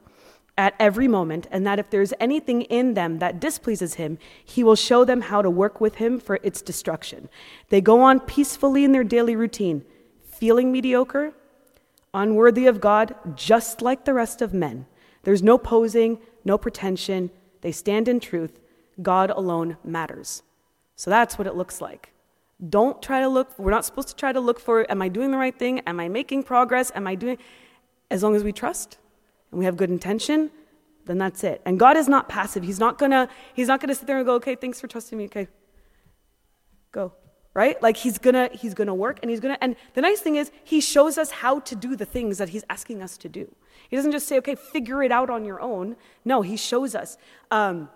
at 0.56 0.74
every 0.78 1.08
moment, 1.08 1.48
and 1.50 1.66
that 1.66 1.80
if 1.80 1.90
there's 1.90 2.12
anything 2.20 2.62
in 2.62 2.94
them 2.94 3.18
that 3.18 3.40
displeases 3.40 3.94
Him, 3.94 4.18
He 4.44 4.62
will 4.62 4.76
show 4.76 5.04
them 5.04 5.22
how 5.22 5.42
to 5.42 5.50
work 5.50 5.80
with 5.80 5.96
Him 5.96 6.20
for 6.20 6.38
its 6.42 6.62
destruction. 6.62 7.28
They 7.70 7.80
go 7.80 8.02
on 8.02 8.20
peacefully 8.20 8.84
in 8.84 8.92
their 8.92 9.04
daily 9.04 9.34
routine, 9.34 9.84
feeling 10.22 10.70
mediocre, 10.70 11.32
unworthy 12.12 12.66
of 12.66 12.80
God, 12.80 13.14
just 13.34 13.82
like 13.82 14.04
the 14.04 14.14
rest 14.14 14.40
of 14.40 14.54
men. 14.54 14.86
There's 15.24 15.42
no 15.42 15.58
posing, 15.58 16.18
no 16.44 16.56
pretension. 16.56 17.30
They 17.62 17.72
stand 17.72 18.06
in 18.06 18.20
truth. 18.20 18.60
God 19.02 19.30
alone 19.30 19.76
matters. 19.82 20.42
So 20.96 21.10
that's 21.10 21.38
what 21.38 21.46
it 21.46 21.54
looks 21.54 21.80
like. 21.80 22.12
Don't 22.68 23.02
try 23.02 23.20
to 23.20 23.28
look, 23.28 23.58
we're 23.58 23.70
not 23.70 23.84
supposed 23.84 24.08
to 24.08 24.16
try 24.16 24.32
to 24.32 24.40
look 24.40 24.60
for, 24.60 24.90
am 24.90 25.02
I 25.02 25.08
doing 25.08 25.30
the 25.30 25.36
right 25.36 25.56
thing? 25.56 25.80
Am 25.80 25.98
I 25.98 26.08
making 26.08 26.44
progress? 26.44 26.92
Am 26.94 27.06
I 27.06 27.14
doing, 27.14 27.38
as 28.10 28.22
long 28.22 28.36
as 28.36 28.44
we 28.44 28.52
trust 28.52 28.98
and 29.50 29.58
we 29.58 29.64
have 29.64 29.76
good 29.76 29.90
intention, 29.90 30.50
then 31.06 31.18
that's 31.18 31.44
it. 31.44 31.60
And 31.66 31.78
God 31.78 31.96
is 31.96 32.08
not 32.08 32.28
passive. 32.28 32.62
He's 32.62 32.78
not 32.78 32.98
gonna, 32.98 33.28
he's 33.54 33.68
not 33.68 33.80
gonna 33.80 33.94
sit 33.94 34.06
there 34.06 34.18
and 34.18 34.24
go, 34.24 34.34
okay, 34.34 34.54
thanks 34.54 34.80
for 34.80 34.86
trusting 34.86 35.18
me. 35.18 35.24
Okay. 35.24 35.48
Go. 36.92 37.12
Right? 37.52 37.80
Like 37.82 37.96
he's 37.96 38.18
gonna, 38.18 38.48
he's 38.52 38.74
gonna 38.74 38.94
work 38.94 39.18
and 39.22 39.30
he's 39.30 39.40
gonna, 39.40 39.58
and 39.60 39.76
the 39.94 40.00
nice 40.00 40.20
thing 40.20 40.36
is 40.36 40.50
he 40.62 40.80
shows 40.80 41.18
us 41.18 41.30
how 41.30 41.60
to 41.60 41.74
do 41.74 41.96
the 41.96 42.04
things 42.04 42.38
that 42.38 42.50
he's 42.50 42.64
asking 42.70 43.02
us 43.02 43.16
to 43.18 43.28
do. 43.28 43.54
He 43.90 43.96
doesn't 43.96 44.12
just 44.12 44.26
say, 44.26 44.38
okay, 44.38 44.54
figure 44.54 45.02
it 45.02 45.12
out 45.12 45.28
on 45.28 45.44
your 45.44 45.60
own. 45.60 45.96
No, 46.24 46.42
he 46.42 46.56
shows 46.56 46.94
us. 46.94 47.18
Um, 47.50 47.90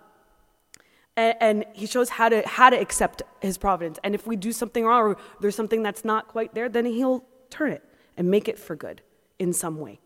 and, 1.19 1.35
and, 1.41 1.65
he 1.73 1.85
shows 1.85 2.09
how 2.09 2.29
to 2.29 2.47
how 2.47 2.69
to 2.69 2.79
accept 2.79 3.21
his 3.41 3.57
providence. 3.57 3.99
And 4.03 4.15
if 4.15 4.25
we 4.25 4.35
do 4.35 4.51
something 4.51 4.85
wrong 4.85 5.01
or 5.01 5.17
there's 5.41 5.55
something 5.55 5.83
that's 5.83 6.05
not 6.05 6.27
quite 6.27 6.53
there, 6.53 6.69
then 6.69 6.85
he'll 6.85 7.23
turn 7.49 7.71
it 7.71 7.83
and 8.15 8.29
make 8.29 8.47
it 8.47 8.57
for 8.57 8.75
good 8.75 9.01
in 9.37 9.53
some 9.53 9.77
way. 9.79 9.99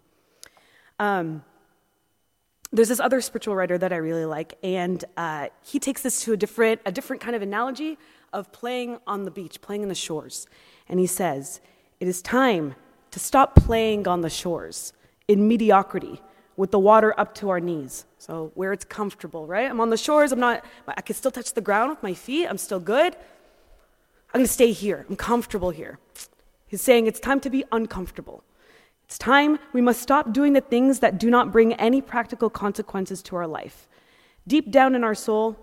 Um, 0.99 1.43
there's 2.71 2.89
this 2.89 2.99
other 2.99 3.21
spiritual 3.21 3.55
writer 3.55 3.77
that 3.77 3.93
I 3.93 3.97
really 3.97 4.25
like, 4.25 4.57
and 4.63 5.03
uh, 5.15 5.49
he 5.61 5.77
takes 5.79 6.01
this 6.01 6.21
to 6.21 6.33
a 6.33 6.37
different, 6.37 6.81
a 6.85 6.91
different 6.91 7.21
kind 7.21 7.35
of 7.35 7.43
analogy 7.43 7.99
of 8.31 8.51
playing 8.51 8.97
on 9.05 9.25
the 9.25 9.31
beach, 9.31 9.61
playing 9.61 9.83
in 9.83 9.89
the 9.89 9.95
shores. 9.95 10.47
And 10.89 10.99
he 10.99 11.05
says, 11.05 11.61
It 11.99 12.07
is 12.07 12.21
time 12.21 12.73
to 13.11 13.19
stop 13.19 13.55
playing 13.55 14.07
on 14.07 14.21
the 14.21 14.29
shores 14.29 14.93
in 15.27 15.47
mediocrity 15.47 16.19
with 16.55 16.71
the 16.71 16.79
water 16.79 17.17
up 17.19 17.33
to 17.35 17.49
our 17.49 17.59
knees. 17.59 18.05
So, 18.17 18.51
where 18.55 18.71
it's 18.73 18.85
comfortable, 18.85 19.47
right? 19.47 19.69
I'm 19.69 19.79
on 19.79 19.89
the 19.89 19.97
shores, 19.97 20.31
I'm 20.31 20.39
not, 20.39 20.63
I 20.87 21.01
can 21.01 21.15
still 21.15 21.31
touch 21.31 21.53
the 21.53 21.61
ground 21.61 21.89
with 21.89 22.03
my 22.03 22.13
feet, 22.13 22.47
I'm 22.47 22.57
still 22.57 22.79
good. 22.79 23.15
I'm 24.33 24.39
gonna 24.39 24.47
stay 24.47 24.71
here, 24.71 25.05
I'm 25.09 25.15
comfortable 25.15 25.71
here. 25.71 25.99
He's 26.67 26.81
saying 26.81 27.07
it's 27.07 27.19
time 27.19 27.39
to 27.41 27.49
be 27.49 27.63
uncomfortable. 27.71 28.43
It's 29.05 29.17
time 29.17 29.59
we 29.73 29.81
must 29.81 30.01
stop 30.01 30.33
doing 30.33 30.53
the 30.53 30.61
things 30.61 30.99
that 30.99 31.19
do 31.19 31.29
not 31.29 31.51
bring 31.51 31.73
any 31.73 32.01
practical 32.01 32.49
consequences 32.49 33.21
to 33.23 33.35
our 33.35 33.45
life. 33.45 33.87
Deep 34.47 34.71
down 34.71 34.95
in 34.95 35.03
our 35.03 35.15
soul, 35.15 35.57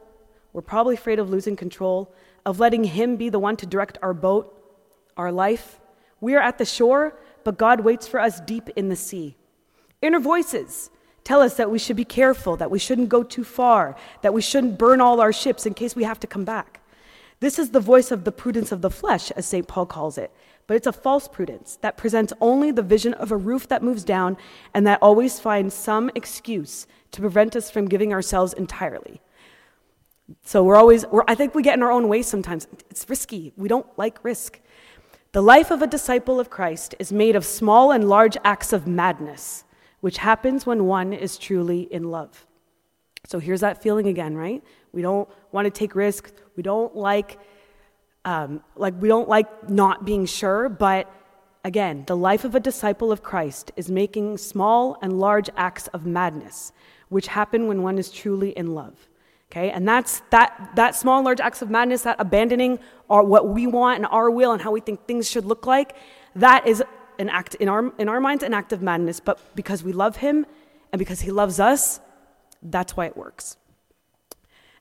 we're 0.52 0.62
probably 0.62 0.94
afraid 0.94 1.18
of 1.18 1.30
losing 1.30 1.56
control, 1.56 2.14
of 2.46 2.60
letting 2.60 2.84
Him 2.84 3.16
be 3.16 3.28
the 3.28 3.38
one 3.38 3.56
to 3.56 3.66
direct 3.66 3.98
our 4.02 4.14
boat, 4.14 4.56
our 5.16 5.32
life. 5.32 5.80
We 6.20 6.34
are 6.34 6.40
at 6.40 6.58
the 6.58 6.64
shore, 6.64 7.18
but 7.44 7.58
God 7.58 7.80
waits 7.80 8.06
for 8.06 8.20
us 8.20 8.40
deep 8.40 8.68
in 8.76 8.88
the 8.88 8.96
sea. 8.96 9.36
Inner 10.02 10.20
voices 10.20 10.90
tell 11.24 11.42
us 11.42 11.56
that 11.56 11.70
we 11.70 11.78
should 11.78 11.96
be 11.96 12.04
careful, 12.04 12.56
that 12.56 12.70
we 12.70 12.78
shouldn't 12.78 13.08
go 13.08 13.22
too 13.22 13.44
far, 13.44 13.96
that 14.22 14.34
we 14.34 14.42
shouldn't 14.42 14.78
burn 14.78 15.00
all 15.00 15.20
our 15.20 15.32
ships 15.32 15.66
in 15.66 15.74
case 15.74 15.94
we 15.94 16.04
have 16.04 16.20
to 16.20 16.26
come 16.26 16.44
back. 16.44 16.80
This 17.40 17.58
is 17.58 17.70
the 17.70 17.80
voice 17.80 18.10
of 18.10 18.24
the 18.24 18.32
prudence 18.32 18.72
of 18.72 18.82
the 18.82 18.90
flesh, 18.90 19.30
as 19.32 19.46
St. 19.46 19.66
Paul 19.66 19.86
calls 19.86 20.18
it 20.18 20.30
but 20.70 20.76
it's 20.76 20.86
a 20.86 20.92
false 20.92 21.26
prudence 21.26 21.78
that 21.80 21.96
presents 21.96 22.32
only 22.40 22.70
the 22.70 22.80
vision 22.80 23.12
of 23.14 23.32
a 23.32 23.36
roof 23.36 23.66
that 23.66 23.82
moves 23.82 24.04
down 24.04 24.36
and 24.72 24.86
that 24.86 25.00
always 25.02 25.40
finds 25.40 25.74
some 25.74 26.12
excuse 26.14 26.86
to 27.10 27.20
prevent 27.20 27.56
us 27.56 27.72
from 27.72 27.88
giving 27.88 28.12
ourselves 28.12 28.52
entirely. 28.52 29.20
So 30.44 30.62
we're 30.62 30.76
always, 30.76 31.04
we're, 31.06 31.24
I 31.26 31.34
think 31.34 31.56
we 31.56 31.64
get 31.64 31.74
in 31.74 31.82
our 31.82 31.90
own 31.90 32.06
way 32.06 32.22
sometimes. 32.22 32.68
It's 32.88 33.04
risky. 33.10 33.52
We 33.56 33.66
don't 33.66 33.84
like 33.98 34.22
risk. 34.22 34.60
The 35.32 35.42
life 35.42 35.72
of 35.72 35.82
a 35.82 35.88
disciple 35.88 36.38
of 36.38 36.50
Christ 36.50 36.94
is 37.00 37.12
made 37.12 37.34
of 37.34 37.44
small 37.44 37.90
and 37.90 38.08
large 38.08 38.36
acts 38.44 38.72
of 38.72 38.86
madness, 38.86 39.64
which 40.00 40.18
happens 40.18 40.66
when 40.66 40.86
one 40.86 41.12
is 41.12 41.36
truly 41.38 41.82
in 41.90 42.10
love. 42.10 42.46
So 43.26 43.38
here's 43.38 43.60
that 43.60 43.82
feeling 43.82 44.06
again, 44.06 44.36
right? 44.36 44.62
We 44.92 45.02
don't 45.02 45.28
want 45.52 45.66
to 45.66 45.70
take 45.70 45.94
risks. 45.94 46.32
We 46.56 46.62
don't 46.62 46.96
like 46.96 47.38
um, 48.24 48.62
like 48.76 48.94
we 49.00 49.08
don't 49.08 49.28
like 49.28 49.70
not 49.70 50.04
being 50.04 50.26
sure, 50.26 50.68
but 50.68 51.10
again, 51.64 52.04
the 52.06 52.16
life 52.16 52.44
of 52.44 52.54
a 52.54 52.60
disciple 52.60 53.12
of 53.12 53.22
Christ 53.22 53.72
is 53.76 53.90
making 53.90 54.38
small 54.38 54.98
and 55.00 55.18
large 55.18 55.48
acts 55.56 55.86
of 55.88 56.04
madness, 56.04 56.72
which 57.08 57.28
happen 57.28 57.66
when 57.66 57.82
one 57.82 57.98
is 57.98 58.10
truly 58.10 58.50
in 58.50 58.74
love. 58.74 59.08
Okay, 59.50 59.70
and 59.70 59.88
that's 59.88 60.20
that 60.30 60.72
that 60.76 60.94
small 60.94 61.18
and 61.18 61.24
large 61.24 61.40
acts 61.40 61.62
of 61.62 61.70
madness, 61.70 62.02
that 62.02 62.16
abandoning 62.18 62.78
our, 63.08 63.22
what 63.22 63.48
we 63.48 63.66
want 63.66 63.96
and 63.96 64.06
our 64.06 64.30
will 64.30 64.52
and 64.52 64.62
how 64.62 64.70
we 64.70 64.80
think 64.80 65.06
things 65.06 65.28
should 65.28 65.44
look 65.44 65.66
like, 65.66 65.96
that 66.36 66.66
is 66.66 66.84
an 67.20 67.28
act 67.28 67.54
in 67.56 67.68
our 67.68 67.92
in 67.98 68.08
our 68.08 68.20
minds 68.20 68.42
an 68.42 68.54
act 68.54 68.72
of 68.72 68.82
madness. 68.82 69.20
But 69.20 69.38
because 69.54 69.84
we 69.84 69.92
love 69.92 70.16
Him 70.16 70.46
and 70.92 70.98
because 70.98 71.20
He 71.20 71.30
loves 71.30 71.60
us, 71.60 72.00
that's 72.62 72.96
why 72.96 73.06
it 73.06 73.16
works. 73.16 73.56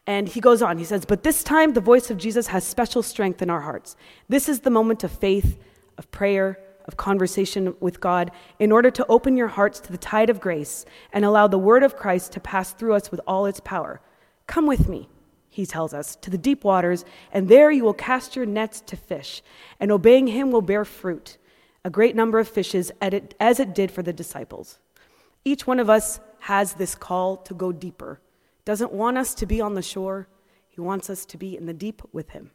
And 0.07 0.27
he 0.27 0.39
goes 0.39 0.63
on, 0.63 0.79
he 0.79 0.85
says, 0.85 1.05
But 1.05 1.21
this 1.21 1.43
time 1.43 1.73
the 1.73 1.81
voice 1.81 2.09
of 2.09 2.17
Jesus 2.17 2.47
has 2.47 2.63
special 2.63 3.03
strength 3.03 3.43
in 3.43 3.49
our 3.51 3.61
hearts. 3.61 3.95
This 4.27 4.49
is 4.49 4.61
the 4.61 4.71
moment 4.71 5.03
of 5.03 5.11
faith, 5.11 5.59
of 5.99 6.09
prayer, 6.09 6.59
of 6.85 6.97
conversation 6.97 7.75
with 7.79 7.99
God, 7.99 8.31
in 8.57 8.71
order 8.71 8.89
to 8.89 9.05
open 9.07 9.37
your 9.37 9.49
hearts 9.49 9.79
to 9.81 9.91
the 9.91 9.99
tide 9.99 10.31
of 10.31 10.39
grace 10.39 10.83
and 11.13 11.23
allow 11.23 11.47
the 11.47 11.59
word 11.59 11.83
of 11.83 11.95
Christ 11.95 12.31
to 12.31 12.39
pass 12.39 12.71
through 12.71 12.95
us 12.95 13.11
with 13.11 13.21
all 13.27 13.45
its 13.45 13.59
power. 13.59 14.01
Come 14.47 14.65
with 14.65 14.89
me, 14.89 15.07
he 15.47 15.67
tells 15.67 15.93
us, 15.93 16.15
to 16.15 16.31
the 16.31 16.39
deep 16.39 16.63
waters, 16.63 17.05
and 17.31 17.47
there 17.47 17.69
you 17.69 17.83
will 17.83 17.93
cast 17.93 18.35
your 18.35 18.47
nets 18.47 18.81
to 18.87 18.97
fish, 18.97 19.43
and 19.79 19.91
obeying 19.91 20.25
him 20.25 20.49
will 20.49 20.63
bear 20.63 20.85
fruit, 20.85 21.37
a 21.85 21.89
great 21.89 22.15
number 22.15 22.39
of 22.39 22.47
fishes, 22.47 22.91
as 23.01 23.59
it 23.59 23.75
did 23.75 23.91
for 23.91 24.03
the 24.03 24.13
disciples. 24.13 24.79
Each 25.45 25.65
one 25.65 25.79
of 25.79 25.89
us 25.89 26.19
has 26.39 26.73
this 26.73 26.95
call 26.95 27.37
to 27.37 27.53
go 27.53 27.71
deeper 27.71 28.19
doesn't 28.69 28.93
want 28.93 29.17
us 29.17 29.33
to 29.33 29.47
be 29.47 29.61
on 29.61 29.73
the 29.73 29.81
shore. 29.81 30.27
He 30.69 30.79
wants 30.79 31.09
us 31.09 31.25
to 31.25 31.37
be 31.37 31.57
in 31.57 31.65
the 31.65 31.73
deep 31.73 32.03
with 32.13 32.29
Him. 32.29 32.51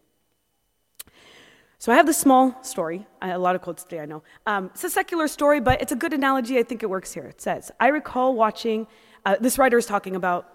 So 1.79 1.91
I 1.91 1.97
have 1.97 2.07
this 2.07 2.19
small 2.19 2.57
story. 2.63 3.05
A 3.21 3.37
lot 3.37 3.57
of 3.57 3.63
quotes 3.63 3.83
today, 3.83 4.01
I 4.01 4.07
know. 4.07 4.23
Um, 4.47 4.71
it's 4.73 4.85
a 4.85 4.91
secular 4.91 5.27
story, 5.27 5.59
but 5.61 5.83
it's 5.83 5.91
a 5.91 5.97
good 5.97 6.13
analogy. 6.13 6.57
I 6.57 6.63
think 6.63 6.85
it 6.85 6.89
works 6.89 7.13
here. 7.13 7.25
It 7.25 7.41
says, 7.41 7.73
I 7.81 7.89
recall 7.89 8.37
watching, 8.37 8.87
uh, 9.27 9.39
this 9.41 9.59
writer 9.59 9.77
is 9.77 9.87
talking 9.87 10.15
about 10.15 10.49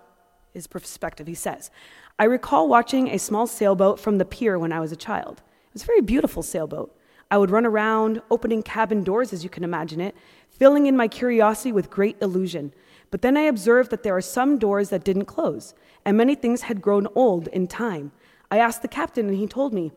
his 0.54 0.66
perspective. 0.66 1.28
He 1.28 1.36
says, 1.36 1.72
I 2.18 2.24
recall 2.24 2.70
watching 2.70 3.10
a 3.10 3.20
small 3.20 3.46
sailboat 3.46 4.00
from 4.00 4.18
the 4.18 4.24
pier 4.24 4.58
when 4.58 4.72
I 4.72 4.80
was 4.80 4.94
a 4.94 4.96
child. 4.96 5.42
It 5.68 5.74
was 5.74 5.84
a 5.84 5.88
very 5.88 6.02
beautiful 6.02 6.42
sailboat. 6.42 6.98
I 7.32 7.38
would 7.38 7.52
run 7.52 7.66
around, 7.66 8.22
opening 8.32 8.64
cabin 8.64 9.04
doors 9.04 9.34
as 9.34 9.44
you 9.44 9.50
can 9.50 9.64
imagine 9.64 10.02
it, 10.02 10.16
filling 10.50 10.88
in 10.88 10.98
my 10.98 11.08
curiosity 11.08 11.72
with 11.72 11.90
great 11.90 12.18
illusion. 12.22 12.74
But 13.12 13.22
then 13.22 13.38
I 13.38 13.42
observed 13.42 13.92
that 13.92 14.04
there 14.04 14.16
are 14.16 14.22
some 14.22 14.58
doors 14.58 14.90
that 14.90 15.04
didn't 15.04 15.26
close, 15.26 15.74
and 16.06 16.18
many 16.18 16.36
things 16.36 16.64
had 16.64 16.82
grown 16.82 17.08
old 17.16 17.48
in 17.50 17.68
time. 17.68 18.12
I 18.52 18.58
asked 18.58 18.82
the 18.82 18.88
captain, 18.88 19.28
and 19.28 19.38
he 19.38 19.48
told 19.48 19.74
me, 19.74 19.92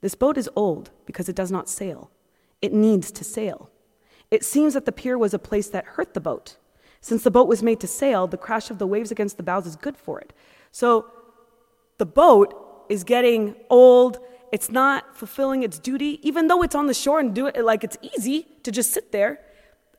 This 0.00 0.14
boat 0.14 0.36
is 0.36 0.48
old 0.56 0.90
because 1.06 1.28
it 1.28 1.36
does 1.36 1.50
not 1.50 1.68
sail. 1.68 2.10
It 2.60 2.72
needs 2.72 3.10
to 3.12 3.24
sail. 3.24 3.70
It 4.30 4.44
seems 4.44 4.74
that 4.74 4.86
the 4.86 4.92
pier 4.92 5.18
was 5.18 5.34
a 5.34 5.38
place 5.38 5.68
that 5.68 5.84
hurt 5.84 6.14
the 6.14 6.20
boat. 6.20 6.56
Since 7.00 7.22
the 7.22 7.30
boat 7.30 7.48
was 7.48 7.62
made 7.62 7.80
to 7.80 7.86
sail, 7.86 8.26
the 8.26 8.36
crash 8.36 8.70
of 8.70 8.78
the 8.78 8.86
waves 8.86 9.10
against 9.10 9.36
the 9.36 9.42
bows 9.42 9.66
is 9.66 9.76
good 9.76 9.96
for 9.96 10.20
it. 10.20 10.32
So 10.70 11.06
the 11.98 12.06
boat 12.06 12.84
is 12.88 13.04
getting 13.04 13.56
old. 13.70 14.18
It's 14.52 14.70
not 14.70 15.16
fulfilling 15.16 15.62
its 15.62 15.78
duty, 15.78 16.18
even 16.22 16.48
though 16.48 16.62
it's 16.62 16.74
on 16.74 16.86
the 16.86 16.94
shore 16.94 17.20
and 17.20 17.34
do 17.34 17.46
it 17.46 17.64
like 17.64 17.84
it's 17.84 17.96
easy 18.02 18.46
to 18.62 18.72
just 18.72 18.92
sit 18.92 19.12
there 19.12 19.40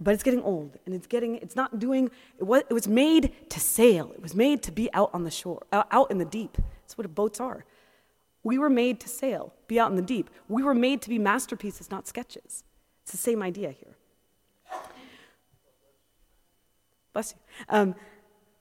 but 0.01 0.15
it's 0.15 0.23
getting 0.23 0.41
old 0.41 0.77
and 0.85 0.95
it's 0.95 1.05
getting 1.05 1.35
it's 1.35 1.55
not 1.55 1.77
doing 1.79 2.09
it 2.39 2.43
was, 2.43 2.63
it 2.69 2.73
was 2.73 2.87
made 2.87 3.31
to 3.49 3.59
sail. 3.59 4.11
It 4.13 4.21
was 4.21 4.33
made 4.33 4.63
to 4.63 4.71
be 4.71 4.91
out 4.93 5.11
on 5.13 5.23
the 5.23 5.31
shore 5.31 5.63
out 5.71 6.09
in 6.09 6.17
the 6.17 6.25
deep. 6.25 6.57
That's 6.81 6.97
what 6.97 7.13
boats 7.13 7.39
are. 7.39 7.65
We 8.43 8.57
were 8.57 8.69
made 8.69 8.99
to 9.01 9.07
sail 9.07 9.53
be 9.67 9.79
out 9.79 9.91
in 9.91 9.95
the 9.95 10.01
deep. 10.01 10.29
We 10.49 10.63
were 10.63 10.73
made 10.73 11.01
to 11.03 11.09
be 11.09 11.19
masterpieces 11.19 11.91
not 11.91 12.07
sketches. 12.07 12.63
It's 13.03 13.11
the 13.11 13.17
same 13.17 13.43
idea 13.43 13.71
here. 13.71 13.95
Bless 17.13 17.33
you. 17.33 17.65
Um, 17.69 17.95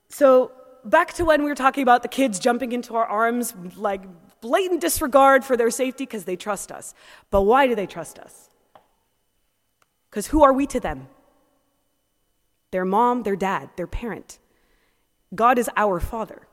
so 0.09 0.51
back 0.85 1.13
to 1.13 1.25
when 1.25 1.41
we 1.41 1.49
were 1.49 1.55
talking 1.55 1.81
about 1.81 2.03
the 2.03 2.07
kids 2.07 2.37
jumping 2.37 2.71
into 2.71 2.95
our 2.95 3.05
arms 3.05 3.55
like 3.75 4.01
blatant 4.41 4.81
disregard 4.81 5.45
for 5.45 5.55
their 5.55 5.71
safety 5.71 6.05
because 6.05 6.25
they 6.25 6.35
trust 6.35 6.71
us 6.71 6.93
but 7.29 7.43
why 7.43 7.67
do 7.67 7.75
they 7.75 7.87
trust 7.87 8.19
us 8.19 8.49
because 10.09 10.27
who 10.27 10.43
are 10.43 10.51
we 10.51 10.67
to 10.67 10.79
them 10.79 11.07
their 12.71 12.85
mom, 12.85 13.23
their 13.23 13.35
dad, 13.35 13.69
their 13.75 13.87
parent. 13.87 14.39
God 15.35 15.59
is 15.59 15.69
our 15.77 15.99
Father. 15.99 16.47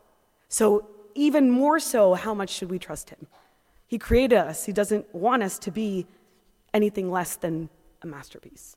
So, 0.48 0.86
even 1.14 1.50
more 1.50 1.80
so, 1.80 2.14
how 2.14 2.34
much 2.34 2.50
should 2.50 2.70
we 2.70 2.78
trust 2.78 3.10
Him? 3.10 3.26
He 3.86 3.98
created 3.98 4.36
us, 4.36 4.66
He 4.66 4.72
doesn't 4.72 5.12
want 5.14 5.42
us 5.42 5.58
to 5.60 5.70
be 5.70 6.06
anything 6.74 7.10
less 7.10 7.36
than 7.36 7.70
a 8.02 8.06
masterpiece. 8.06 8.76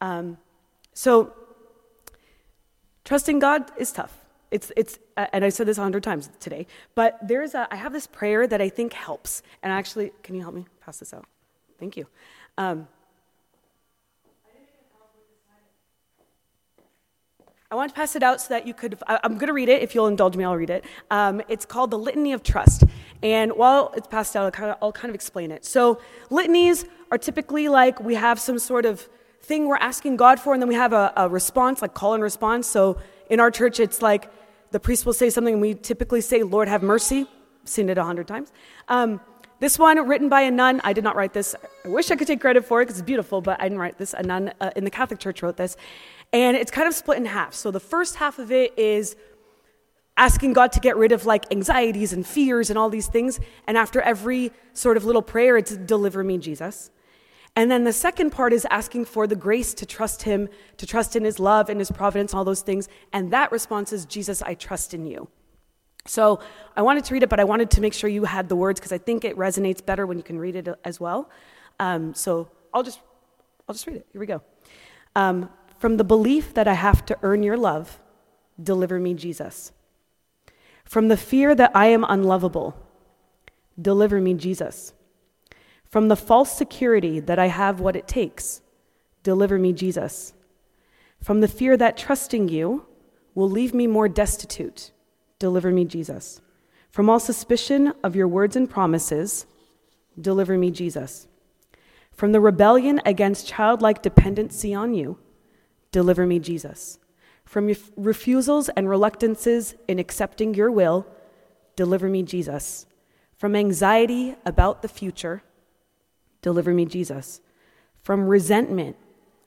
Um, 0.00 0.38
so, 0.94 1.32
trusting 3.04 3.38
God 3.38 3.70
is 3.76 3.92
tough. 3.92 4.16
It's, 4.50 4.72
it's, 4.76 4.98
uh, 5.16 5.26
and 5.32 5.44
I 5.44 5.48
said 5.48 5.66
this 5.66 5.78
a 5.78 5.82
hundred 5.82 6.02
times 6.02 6.28
today, 6.40 6.66
but 6.94 7.18
there's 7.22 7.54
a, 7.54 7.68
I 7.70 7.76
have 7.76 7.92
this 7.92 8.06
prayer 8.06 8.46
that 8.46 8.60
I 8.60 8.68
think 8.68 8.92
helps. 8.92 9.42
And 9.62 9.72
actually, 9.72 10.12
can 10.22 10.34
you 10.34 10.42
help 10.42 10.54
me 10.54 10.66
pass 10.84 10.98
this 10.98 11.14
out? 11.14 11.26
Thank 11.78 11.96
you. 11.96 12.06
Um, 12.58 12.88
I 17.72 17.76
want 17.76 17.90
to 17.90 17.94
pass 17.94 18.16
it 18.16 18.24
out 18.24 18.40
so 18.40 18.48
that 18.48 18.66
you 18.66 18.74
could. 18.74 19.00
I'm 19.06 19.34
going 19.34 19.46
to 19.46 19.52
read 19.52 19.68
it. 19.68 19.80
If 19.80 19.94
you'll 19.94 20.08
indulge 20.08 20.36
me, 20.36 20.42
I'll 20.42 20.56
read 20.56 20.70
it. 20.70 20.84
Um, 21.08 21.40
it's 21.48 21.64
called 21.64 21.92
the 21.92 21.98
Litany 21.98 22.32
of 22.32 22.42
Trust. 22.42 22.82
And 23.22 23.52
while 23.52 23.92
it's 23.96 24.08
passed 24.08 24.34
out, 24.34 24.44
I'll 24.44 24.50
kind, 24.50 24.70
of, 24.72 24.78
I'll 24.82 24.92
kind 24.92 25.08
of 25.08 25.14
explain 25.14 25.52
it. 25.52 25.64
So, 25.64 26.00
litanies 26.30 26.84
are 27.12 27.18
typically 27.18 27.68
like 27.68 28.00
we 28.00 28.16
have 28.16 28.40
some 28.40 28.58
sort 28.58 28.86
of 28.86 29.08
thing 29.42 29.68
we're 29.68 29.76
asking 29.76 30.16
God 30.16 30.40
for, 30.40 30.52
and 30.52 30.60
then 30.60 30.68
we 30.68 30.74
have 30.74 30.92
a, 30.92 31.12
a 31.16 31.28
response, 31.28 31.80
like 31.80 31.94
call 31.94 32.14
and 32.14 32.24
response. 32.24 32.66
So, 32.66 32.98
in 33.28 33.38
our 33.38 33.52
church, 33.52 33.78
it's 33.78 34.02
like 34.02 34.28
the 34.70 34.80
priest 34.80 35.06
will 35.06 35.12
say 35.12 35.30
something, 35.30 35.54
and 35.54 35.60
we 35.60 35.74
typically 35.74 36.20
say, 36.20 36.42
Lord, 36.42 36.68
have 36.68 36.82
mercy. 36.82 37.26
I've 37.62 37.68
seen 37.68 37.88
it 37.88 37.98
a 37.98 38.04
hundred 38.04 38.28
times. 38.28 38.52
Um, 38.88 39.20
this 39.60 39.78
one, 39.78 39.98
written 40.08 40.30
by 40.30 40.40
a 40.42 40.50
nun, 40.50 40.80
I 40.84 40.94
did 40.94 41.04
not 41.04 41.16
write 41.16 41.34
this. 41.34 41.54
I 41.84 41.88
wish 41.88 42.10
I 42.10 42.16
could 42.16 42.26
take 42.26 42.40
credit 42.40 42.64
for 42.64 42.80
it 42.80 42.86
because 42.86 42.98
it's 42.98 43.06
beautiful, 43.06 43.42
but 43.42 43.60
I 43.60 43.64
didn't 43.64 43.78
write 43.78 43.98
this. 43.98 44.14
A 44.14 44.22
nun 44.22 44.54
uh, 44.58 44.70
in 44.74 44.84
the 44.84 44.90
Catholic 44.90 45.20
Church 45.20 45.42
wrote 45.42 45.58
this. 45.58 45.76
And 46.32 46.56
it's 46.56 46.70
kind 46.70 46.88
of 46.88 46.94
split 46.94 47.18
in 47.18 47.26
half. 47.26 47.52
So 47.52 47.70
the 47.70 47.80
first 47.80 48.16
half 48.16 48.38
of 48.38 48.50
it 48.50 48.78
is 48.78 49.16
asking 50.16 50.54
God 50.54 50.72
to 50.72 50.80
get 50.80 50.96
rid 50.96 51.12
of 51.12 51.26
like 51.26 51.50
anxieties 51.52 52.14
and 52.14 52.26
fears 52.26 52.70
and 52.70 52.78
all 52.78 52.88
these 52.88 53.06
things. 53.06 53.38
And 53.66 53.76
after 53.76 54.00
every 54.00 54.52
sort 54.72 54.96
of 54.96 55.04
little 55.04 55.22
prayer, 55.22 55.58
it's 55.58 55.76
deliver 55.76 56.24
me, 56.24 56.38
Jesus. 56.38 56.90
And 57.56 57.70
then 57.70 57.84
the 57.84 57.92
second 57.92 58.30
part 58.30 58.52
is 58.52 58.66
asking 58.70 59.06
for 59.06 59.26
the 59.26 59.36
grace 59.36 59.74
to 59.74 59.86
trust 59.86 60.22
Him, 60.22 60.48
to 60.76 60.86
trust 60.86 61.16
in 61.16 61.24
His 61.24 61.38
love 61.38 61.68
and 61.68 61.80
His 61.80 61.90
providence, 61.90 62.32
all 62.32 62.44
those 62.44 62.62
things. 62.62 62.88
And 63.12 63.32
that 63.32 63.50
response 63.52 63.92
is, 63.92 64.06
Jesus, 64.06 64.40
I 64.42 64.54
trust 64.54 64.94
in 64.94 65.06
you. 65.06 65.28
So 66.06 66.40
I 66.76 66.82
wanted 66.82 67.04
to 67.04 67.14
read 67.14 67.22
it, 67.22 67.28
but 67.28 67.40
I 67.40 67.44
wanted 67.44 67.70
to 67.72 67.80
make 67.80 67.92
sure 67.92 68.08
you 68.08 68.24
had 68.24 68.48
the 68.48 68.56
words 68.56 68.80
because 68.80 68.92
I 68.92 68.98
think 68.98 69.24
it 69.24 69.36
resonates 69.36 69.84
better 69.84 70.06
when 70.06 70.16
you 70.16 70.24
can 70.24 70.38
read 70.38 70.56
it 70.56 70.68
as 70.84 70.98
well. 71.00 71.28
Um, 71.78 72.14
so 72.14 72.48
I'll 72.72 72.82
just, 72.82 73.00
I'll 73.68 73.74
just 73.74 73.86
read 73.86 73.96
it. 73.96 74.06
Here 74.12 74.20
we 74.20 74.26
go. 74.26 74.42
Um, 75.14 75.50
from 75.78 75.96
the 75.96 76.04
belief 76.04 76.54
that 76.54 76.68
I 76.68 76.74
have 76.74 77.04
to 77.06 77.18
earn 77.22 77.42
your 77.42 77.56
love, 77.56 78.00
deliver 78.62 78.98
me, 78.98 79.14
Jesus. 79.14 79.72
From 80.84 81.08
the 81.08 81.16
fear 81.16 81.54
that 81.54 81.72
I 81.74 81.86
am 81.86 82.04
unlovable, 82.08 82.76
deliver 83.80 84.20
me, 84.20 84.34
Jesus. 84.34 84.92
From 85.90 86.08
the 86.08 86.16
false 86.16 86.56
security 86.56 87.20
that 87.20 87.38
I 87.38 87.48
have 87.48 87.80
what 87.80 87.96
it 87.96 88.08
takes, 88.08 88.62
deliver 89.22 89.58
me, 89.58 89.72
Jesus. 89.72 90.32
From 91.20 91.40
the 91.40 91.48
fear 91.48 91.76
that 91.76 91.96
trusting 91.96 92.48
you 92.48 92.86
will 93.34 93.50
leave 93.50 93.74
me 93.74 93.86
more 93.86 94.08
destitute, 94.08 94.92
deliver 95.38 95.70
me, 95.70 95.84
Jesus. 95.84 96.40
From 96.90 97.10
all 97.10 97.20
suspicion 97.20 97.92
of 98.02 98.16
your 98.16 98.28
words 98.28 98.56
and 98.56 98.70
promises, 98.70 99.46
deliver 100.20 100.56
me, 100.56 100.70
Jesus. 100.70 101.26
From 102.12 102.32
the 102.32 102.40
rebellion 102.40 103.00
against 103.04 103.46
childlike 103.46 104.02
dependency 104.02 104.74
on 104.74 104.94
you, 104.94 105.18
Deliver 105.92 106.26
me, 106.26 106.38
Jesus. 106.38 106.98
From 107.44 107.66
ref- 107.66 107.90
refusals 107.96 108.68
and 108.70 108.88
reluctances 108.88 109.74
in 109.88 109.98
accepting 109.98 110.54
your 110.54 110.70
will, 110.70 111.06
deliver 111.74 112.08
me, 112.08 112.22
Jesus. 112.22 112.86
From 113.36 113.56
anxiety 113.56 114.36
about 114.44 114.82
the 114.82 114.88
future, 114.88 115.42
deliver 116.42 116.72
me, 116.72 116.84
Jesus. 116.84 117.40
From 118.02 118.26
resentment 118.26 118.96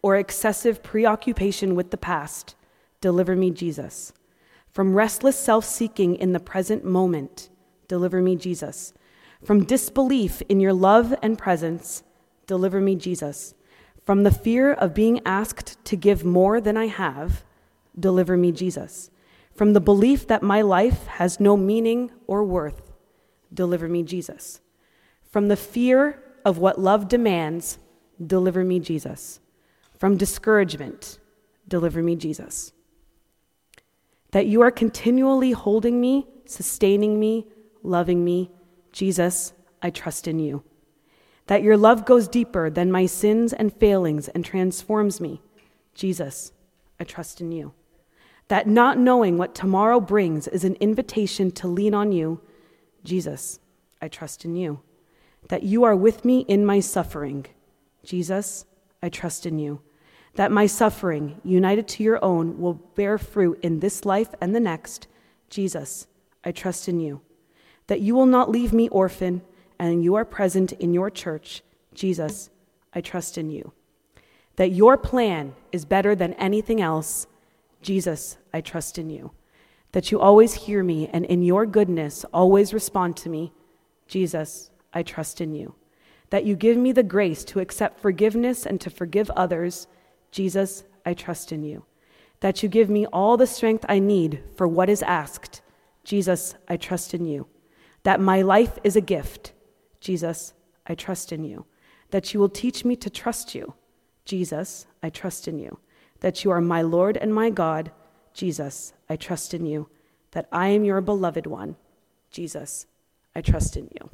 or 0.02 0.16
excessive 0.16 0.84
preoccupation 0.84 1.76
with 1.76 1.92
the 1.92 1.98
past, 1.98 2.56
deliver 3.02 3.36
me, 3.36 3.52
Jesus. 3.52 4.14
From 4.72 4.96
restless 4.96 5.38
self 5.38 5.66
seeking 5.66 6.16
in 6.16 6.34
the 6.34 6.40
present 6.40 6.84
moment, 6.84 7.50
deliver 7.88 8.22
me, 8.22 8.36
Jesus. 8.36 8.94
From 9.44 9.66
disbelief 9.66 10.42
in 10.50 10.60
your 10.60 10.74
love 10.74 11.14
and 11.22 11.38
presence, 11.38 12.04
deliver 12.48 12.80
me, 12.80 12.96
Jesus. 12.96 13.54
From 14.06 14.24
the 14.24 14.32
fear 14.32 14.74
of 14.74 14.94
being 14.94 15.22
asked 15.26 15.84
to 15.86 15.96
give 15.96 16.26
more 16.26 16.60
than 16.60 16.76
I 16.76 16.88
have, 16.88 17.44
deliver 17.98 18.36
me, 18.36 18.52
Jesus. 18.52 19.10
From 19.56 19.74
the 19.74 19.82
belief 19.82 20.28
that 20.28 20.42
my 20.42 20.62
life 20.62 21.06
has 21.06 21.40
no 21.40 21.56
meaning 21.56 22.12
or 22.26 22.44
worth, 22.44 22.92
deliver 23.54 23.88
me, 23.88 24.04
Jesus. 24.04 24.60
From 25.30 25.48
the 25.48 25.56
fear 25.56 26.22
of 26.46 26.58
what 26.58 26.80
love 26.80 27.08
demands, 27.08 27.78
deliver 28.26 28.64
me, 28.64 28.80
Jesus. 28.80 29.40
From 29.98 30.18
discouragement, 30.18 31.20
deliver 31.68 32.02
me, 32.04 32.16
Jesus. 32.16 32.74
That 34.32 34.48
you 34.48 34.62
are 34.62 34.72
continually 34.72 35.52
holding 35.52 36.02
me, 36.02 36.28
sustaining 36.46 37.20
me, 37.20 37.48
loving 37.84 38.24
me, 38.24 38.52
Jesus, 38.92 39.54
I 39.82 39.90
trust 39.90 40.28
in 40.28 40.40
you 40.40 40.64
that 41.48 41.64
your 41.64 41.78
love 41.78 42.06
goes 42.06 42.28
deeper 42.28 42.70
than 42.70 42.92
my 42.92 43.06
sins 43.06 43.54
and 43.54 43.74
failings 43.74 44.28
and 44.30 44.46
transforms 44.46 45.20
me. 45.20 45.42
Jesus, 45.94 46.54
I 47.00 47.04
trust 47.04 47.42
in 47.42 47.52
you. 47.52 47.74
That 48.48 48.68
not 48.68 48.98
knowing 48.98 49.38
what 49.38 49.56
tomorrow 49.56 50.00
brings 50.00 50.48
is 50.48 50.64
an 50.64 50.76
invitation 50.76 51.52
to 51.52 51.68
lean 51.68 51.94
on 51.94 52.12
you. 52.12 52.42
Jesus, 53.04 53.60
I 54.02 54.08
trust 54.08 54.46
in 54.46 54.56
you. 54.56 54.82
That 55.50 55.64
you 55.64 55.84
are 55.84 55.96
with 55.96 56.26
me 56.26 56.42
in 56.48 56.66
my 56.66 56.80
suffering. 56.80 57.46
Jesus, 58.04 58.66
I 59.02 59.10
trust 59.10 59.46
in 59.46 59.60
you. 59.60 59.82
That 60.36 60.52
my 60.52 60.66
suffering, 60.66 61.40
united 61.44 61.88
to 61.90 62.04
your 62.04 62.24
own, 62.24 62.60
will 62.60 62.74
bear 62.74 63.18
fruit 63.18 63.60
in 63.62 63.80
this 63.80 64.06
life 64.06 64.30
and 64.42 64.56
the 64.56 64.60
next. 64.60 65.08
Jesus, 65.50 66.08
I 66.44 66.52
trust 66.52 66.90
in 66.90 67.00
you. 67.00 67.22
That 67.88 68.02
you 68.02 68.16
will 68.16 68.26
not 68.26 68.50
leave 68.50 68.74
me 68.74 68.90
orphan 68.90 69.42
and 69.78 70.04
you 70.04 70.16
are 70.16 70.26
present 70.26 70.72
in 70.74 70.94
your 70.94 71.10
church, 71.10 71.62
Jesus, 71.94 72.50
I 72.94 73.02
trust 73.02 73.38
in 73.38 73.50
you. 73.50 73.74
That 74.56 74.72
your 74.72 74.98
plan 74.98 75.56
is 75.72 75.84
better 75.84 76.16
than 76.16 76.34
anything 76.34 76.80
else, 76.80 77.28
Jesus, 77.82 78.38
I 78.54 78.62
trust 78.62 78.98
in 78.98 79.10
you. 79.10 79.32
that 79.94 80.12
you 80.12 80.20
always 80.20 80.54
hear 80.54 80.84
me 80.84 81.08
and 81.08 81.24
in 81.26 81.42
your 81.42 81.66
goodness 81.66 82.26
always 82.34 82.74
respond 82.74 83.16
to 83.16 83.30
me. 83.30 83.54
Jesus, 84.08 84.70
I 84.94 85.04
trust 85.04 85.42
in 85.42 85.54
you. 85.54 85.76
That 86.30 86.46
you 86.46 86.56
give 86.56 86.78
me 86.78 86.92
the 86.92 87.04
grace 87.04 87.44
to 87.46 87.60
accept 87.60 88.00
forgiveness 88.00 88.66
and 88.66 88.80
to 88.82 88.90
forgive 88.90 89.30
others. 89.32 89.88
Jesus, 90.32 90.84
I 91.06 91.14
trust 91.14 91.52
in 91.52 91.64
you. 91.64 91.86
That 92.40 92.64
you 92.64 92.70
give 92.70 92.90
me 92.90 93.06
all 93.08 93.38
the 93.38 93.48
strength 93.48 93.86
I 93.88 94.00
need 94.00 94.44
for 94.56 94.68
what 94.68 94.90
is 94.90 95.04
asked. 95.04 95.62
Jesus, 96.04 96.56
I 96.68 96.78
trust 96.78 97.14
in 97.14 97.26
you. 97.26 97.48
That 98.04 98.20
my 98.20 98.42
life 98.42 98.78
is 98.84 98.96
a 98.96 99.02
gift. 99.02 99.54
Jesus, 100.00 100.54
I 100.86 100.96
trust 100.96 101.32
in 101.32 101.44
you. 101.44 101.66
That 102.12 102.34
you 102.34 102.40
will 102.40 102.50
teach 102.50 102.84
me 102.84 102.96
to 102.98 103.10
trust 103.10 103.56
you. 103.56 103.74
Jesus, 104.26 104.88
I 105.02 105.10
trust 105.10 105.48
in 105.48 105.58
you. 105.60 105.80
That 106.20 106.44
you 106.44 106.52
are 106.52 106.62
my 106.62 106.82
Lord 106.82 107.18
and 107.18 107.34
my 107.34 107.50
God. 107.50 107.92
Jesus, 108.34 108.94
I 109.10 109.16
trust 109.16 109.54
in 109.54 109.66
you. 109.66 109.90
That 110.32 110.48
I 110.52 110.68
am 110.68 110.84
your 110.84 111.00
beloved 111.02 111.48
one. 111.48 111.76
Jesus, 112.32 112.88
I 113.36 113.42
trust 113.42 113.78
in 113.78 113.90
you. 113.94 114.10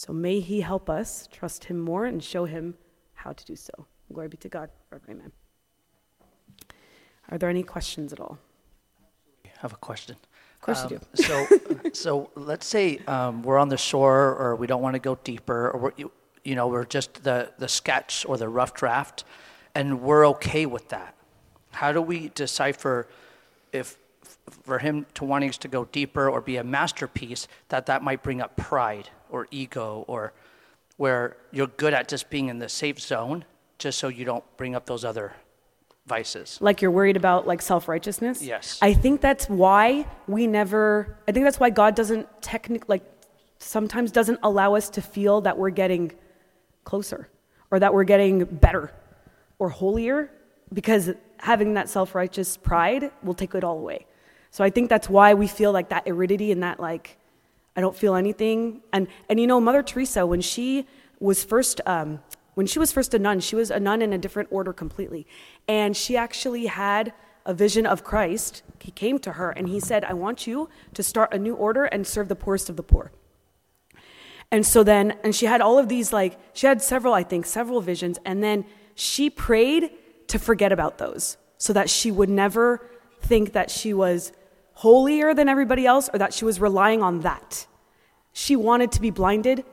So 0.00 0.14
may 0.14 0.40
he 0.40 0.62
help 0.62 0.88
us 0.88 1.28
trust 1.30 1.64
him 1.64 1.78
more 1.78 2.06
and 2.06 2.24
show 2.24 2.46
him 2.46 2.74
how 3.12 3.32
to 3.32 3.44
do 3.44 3.54
so. 3.54 3.84
Glory 4.10 4.28
be 4.28 4.38
to 4.38 4.48
God. 4.48 4.70
Amen. 5.10 5.30
Are 7.28 7.36
there 7.36 7.50
any 7.50 7.62
questions 7.62 8.10
at 8.10 8.18
all? 8.18 8.38
I 9.44 9.50
have 9.58 9.74
a 9.74 9.76
question. 9.76 10.16
Of 10.54 10.60
course 10.62 10.84
Um, 10.84 10.92
you 10.92 11.00
do. 11.00 11.22
so, 11.22 11.46
so 11.92 12.30
let's 12.34 12.64
say 12.64 12.96
um, 13.06 13.42
we're 13.42 13.58
on 13.58 13.68
the 13.68 13.76
shore, 13.76 14.34
or 14.36 14.56
we 14.56 14.66
don't 14.66 14.80
want 14.80 14.94
to 14.94 15.00
go 15.00 15.18
deeper, 15.22 15.70
or 15.70 15.78
we're, 15.78 15.92
you, 15.98 16.10
you 16.44 16.54
know 16.54 16.66
we're 16.66 16.86
just 16.86 17.22
the 17.22 17.52
the 17.58 17.68
sketch 17.68 18.24
or 18.26 18.38
the 18.38 18.48
rough 18.48 18.72
draft, 18.72 19.24
and 19.74 20.00
we're 20.00 20.26
okay 20.28 20.64
with 20.64 20.88
that. 20.88 21.14
How 21.72 21.92
do 21.92 22.00
we 22.00 22.30
decipher 22.30 23.06
if 23.70 23.98
for 24.62 24.78
him 24.78 25.04
to 25.12 25.24
wanting 25.26 25.50
us 25.50 25.58
to 25.58 25.68
go 25.68 25.84
deeper 25.84 26.30
or 26.30 26.40
be 26.40 26.56
a 26.56 26.64
masterpiece 26.64 27.48
that 27.68 27.84
that 27.84 28.02
might 28.02 28.22
bring 28.22 28.40
up 28.40 28.56
pride 28.56 29.10
or 29.30 29.46
ego 29.50 30.04
or 30.08 30.32
where 30.96 31.36
you're 31.50 31.66
good 31.66 31.94
at 31.94 32.08
just 32.08 32.28
being 32.30 32.48
in 32.48 32.58
the 32.58 32.68
safe 32.68 33.00
zone, 33.00 33.44
just 33.78 33.98
so 33.98 34.08
you 34.08 34.24
don't 34.24 34.44
bring 34.56 34.74
up 34.74 34.86
those 34.86 35.04
other 35.04 35.32
vices. 36.06 36.58
Like 36.60 36.82
you're 36.82 36.90
worried 36.90 37.16
about 37.16 37.46
like 37.46 37.62
self-righteousness? 37.62 38.42
Yes. 38.42 38.78
I 38.82 38.92
think 38.92 39.20
that's 39.20 39.48
why 39.48 40.06
we 40.26 40.46
never 40.46 41.16
I 41.28 41.32
think 41.32 41.44
that's 41.44 41.60
why 41.60 41.70
God 41.70 41.94
doesn't 41.94 42.26
technic 42.42 42.88
like 42.88 43.02
sometimes 43.58 44.10
doesn't 44.10 44.40
allow 44.42 44.74
us 44.74 44.90
to 44.90 45.02
feel 45.02 45.40
that 45.42 45.56
we're 45.56 45.70
getting 45.70 46.12
closer 46.84 47.28
or 47.70 47.78
that 47.78 47.94
we're 47.94 48.04
getting 48.04 48.44
better 48.44 48.92
or 49.58 49.68
holier 49.68 50.30
because 50.72 51.10
having 51.38 51.74
that 51.74 51.88
self-righteous 51.88 52.56
pride 52.56 53.12
will 53.22 53.34
take 53.34 53.54
it 53.54 53.62
all 53.62 53.78
away. 53.78 54.06
So 54.50 54.64
I 54.64 54.70
think 54.70 54.88
that's 54.88 55.08
why 55.08 55.34
we 55.34 55.46
feel 55.46 55.72
like 55.72 55.90
that 55.90 56.08
aridity 56.08 56.50
and 56.50 56.62
that 56.62 56.80
like 56.80 57.16
I 57.80 57.82
don't 57.82 57.96
feel 57.96 58.14
anything. 58.14 58.82
And 58.92 59.08
and 59.30 59.40
you 59.40 59.46
know, 59.46 59.58
Mother 59.58 59.82
Teresa, 59.82 60.26
when 60.26 60.42
she 60.42 60.86
was 61.18 61.42
first 61.42 61.80
um, 61.86 62.20
when 62.52 62.66
she 62.66 62.78
was 62.78 62.92
first 62.92 63.14
a 63.14 63.18
nun, 63.18 63.40
she 63.40 63.56
was 63.56 63.70
a 63.70 63.80
nun 63.80 64.02
in 64.02 64.12
a 64.12 64.18
different 64.18 64.50
order 64.52 64.74
completely, 64.74 65.26
and 65.66 65.96
she 65.96 66.14
actually 66.14 66.66
had 66.66 67.14
a 67.46 67.54
vision 67.54 67.86
of 67.86 68.04
Christ. 68.04 68.62
He 68.80 68.90
came 68.90 69.18
to 69.20 69.32
her 69.32 69.50
and 69.50 69.66
he 69.66 69.80
said, 69.80 70.04
"I 70.04 70.12
want 70.12 70.46
you 70.46 70.68
to 70.92 71.02
start 71.02 71.32
a 71.32 71.38
new 71.38 71.54
order 71.54 71.86
and 71.86 72.06
serve 72.06 72.28
the 72.28 72.36
poorest 72.36 72.68
of 72.68 72.76
the 72.76 72.82
poor." 72.82 73.12
And 74.52 74.66
so 74.66 74.84
then, 74.84 75.16
and 75.24 75.34
she 75.34 75.46
had 75.46 75.62
all 75.62 75.78
of 75.78 75.88
these 75.88 76.12
like 76.12 76.38
she 76.52 76.66
had 76.66 76.82
several, 76.82 77.14
I 77.14 77.22
think, 77.22 77.46
several 77.46 77.80
visions, 77.80 78.18
and 78.26 78.42
then 78.42 78.66
she 78.94 79.30
prayed 79.30 79.90
to 80.26 80.38
forget 80.38 80.70
about 80.70 80.98
those, 80.98 81.38
so 81.56 81.72
that 81.72 81.88
she 81.88 82.10
would 82.10 82.28
never 82.28 82.86
think 83.22 83.52
that 83.52 83.70
she 83.70 83.94
was 83.94 84.32
holier 84.74 85.34
than 85.34 85.48
everybody 85.48 85.86
else 85.86 86.08
or 86.12 86.18
that 86.18 86.32
she 86.32 86.44
was 86.44 86.58
relying 86.58 87.02
on 87.02 87.20
that. 87.20 87.66
She 88.32 88.56
wanted 88.56 88.92
to 88.92 89.00
be 89.00 89.10
blinded 89.10 89.64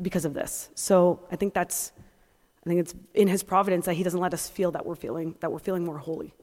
because 0.00 0.24
of 0.24 0.34
this. 0.34 0.70
So 0.74 1.20
I 1.30 1.36
think 1.36 1.54
that's 1.54 1.92
I 2.64 2.68
think 2.68 2.80
it's 2.80 2.94
in 3.14 3.28
his 3.28 3.42
providence 3.42 3.86
that 3.86 3.94
he 3.94 4.02
doesn't 4.02 4.18
let 4.18 4.34
us 4.34 4.48
feel 4.48 4.72
that 4.72 4.84
we're 4.84 4.96
feeling 4.96 5.36
that 5.40 5.52
we're 5.52 5.58
feeling 5.58 5.84
more 5.84 5.98
holy. 5.98 6.34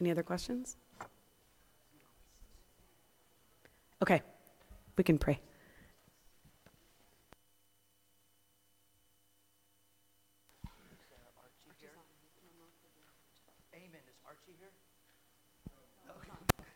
Any 0.00 0.10
other 0.10 0.22
questions? 0.22 0.76
Okay. 4.02 4.20
We 4.96 5.04
can 5.04 5.16
pray. 5.16 5.40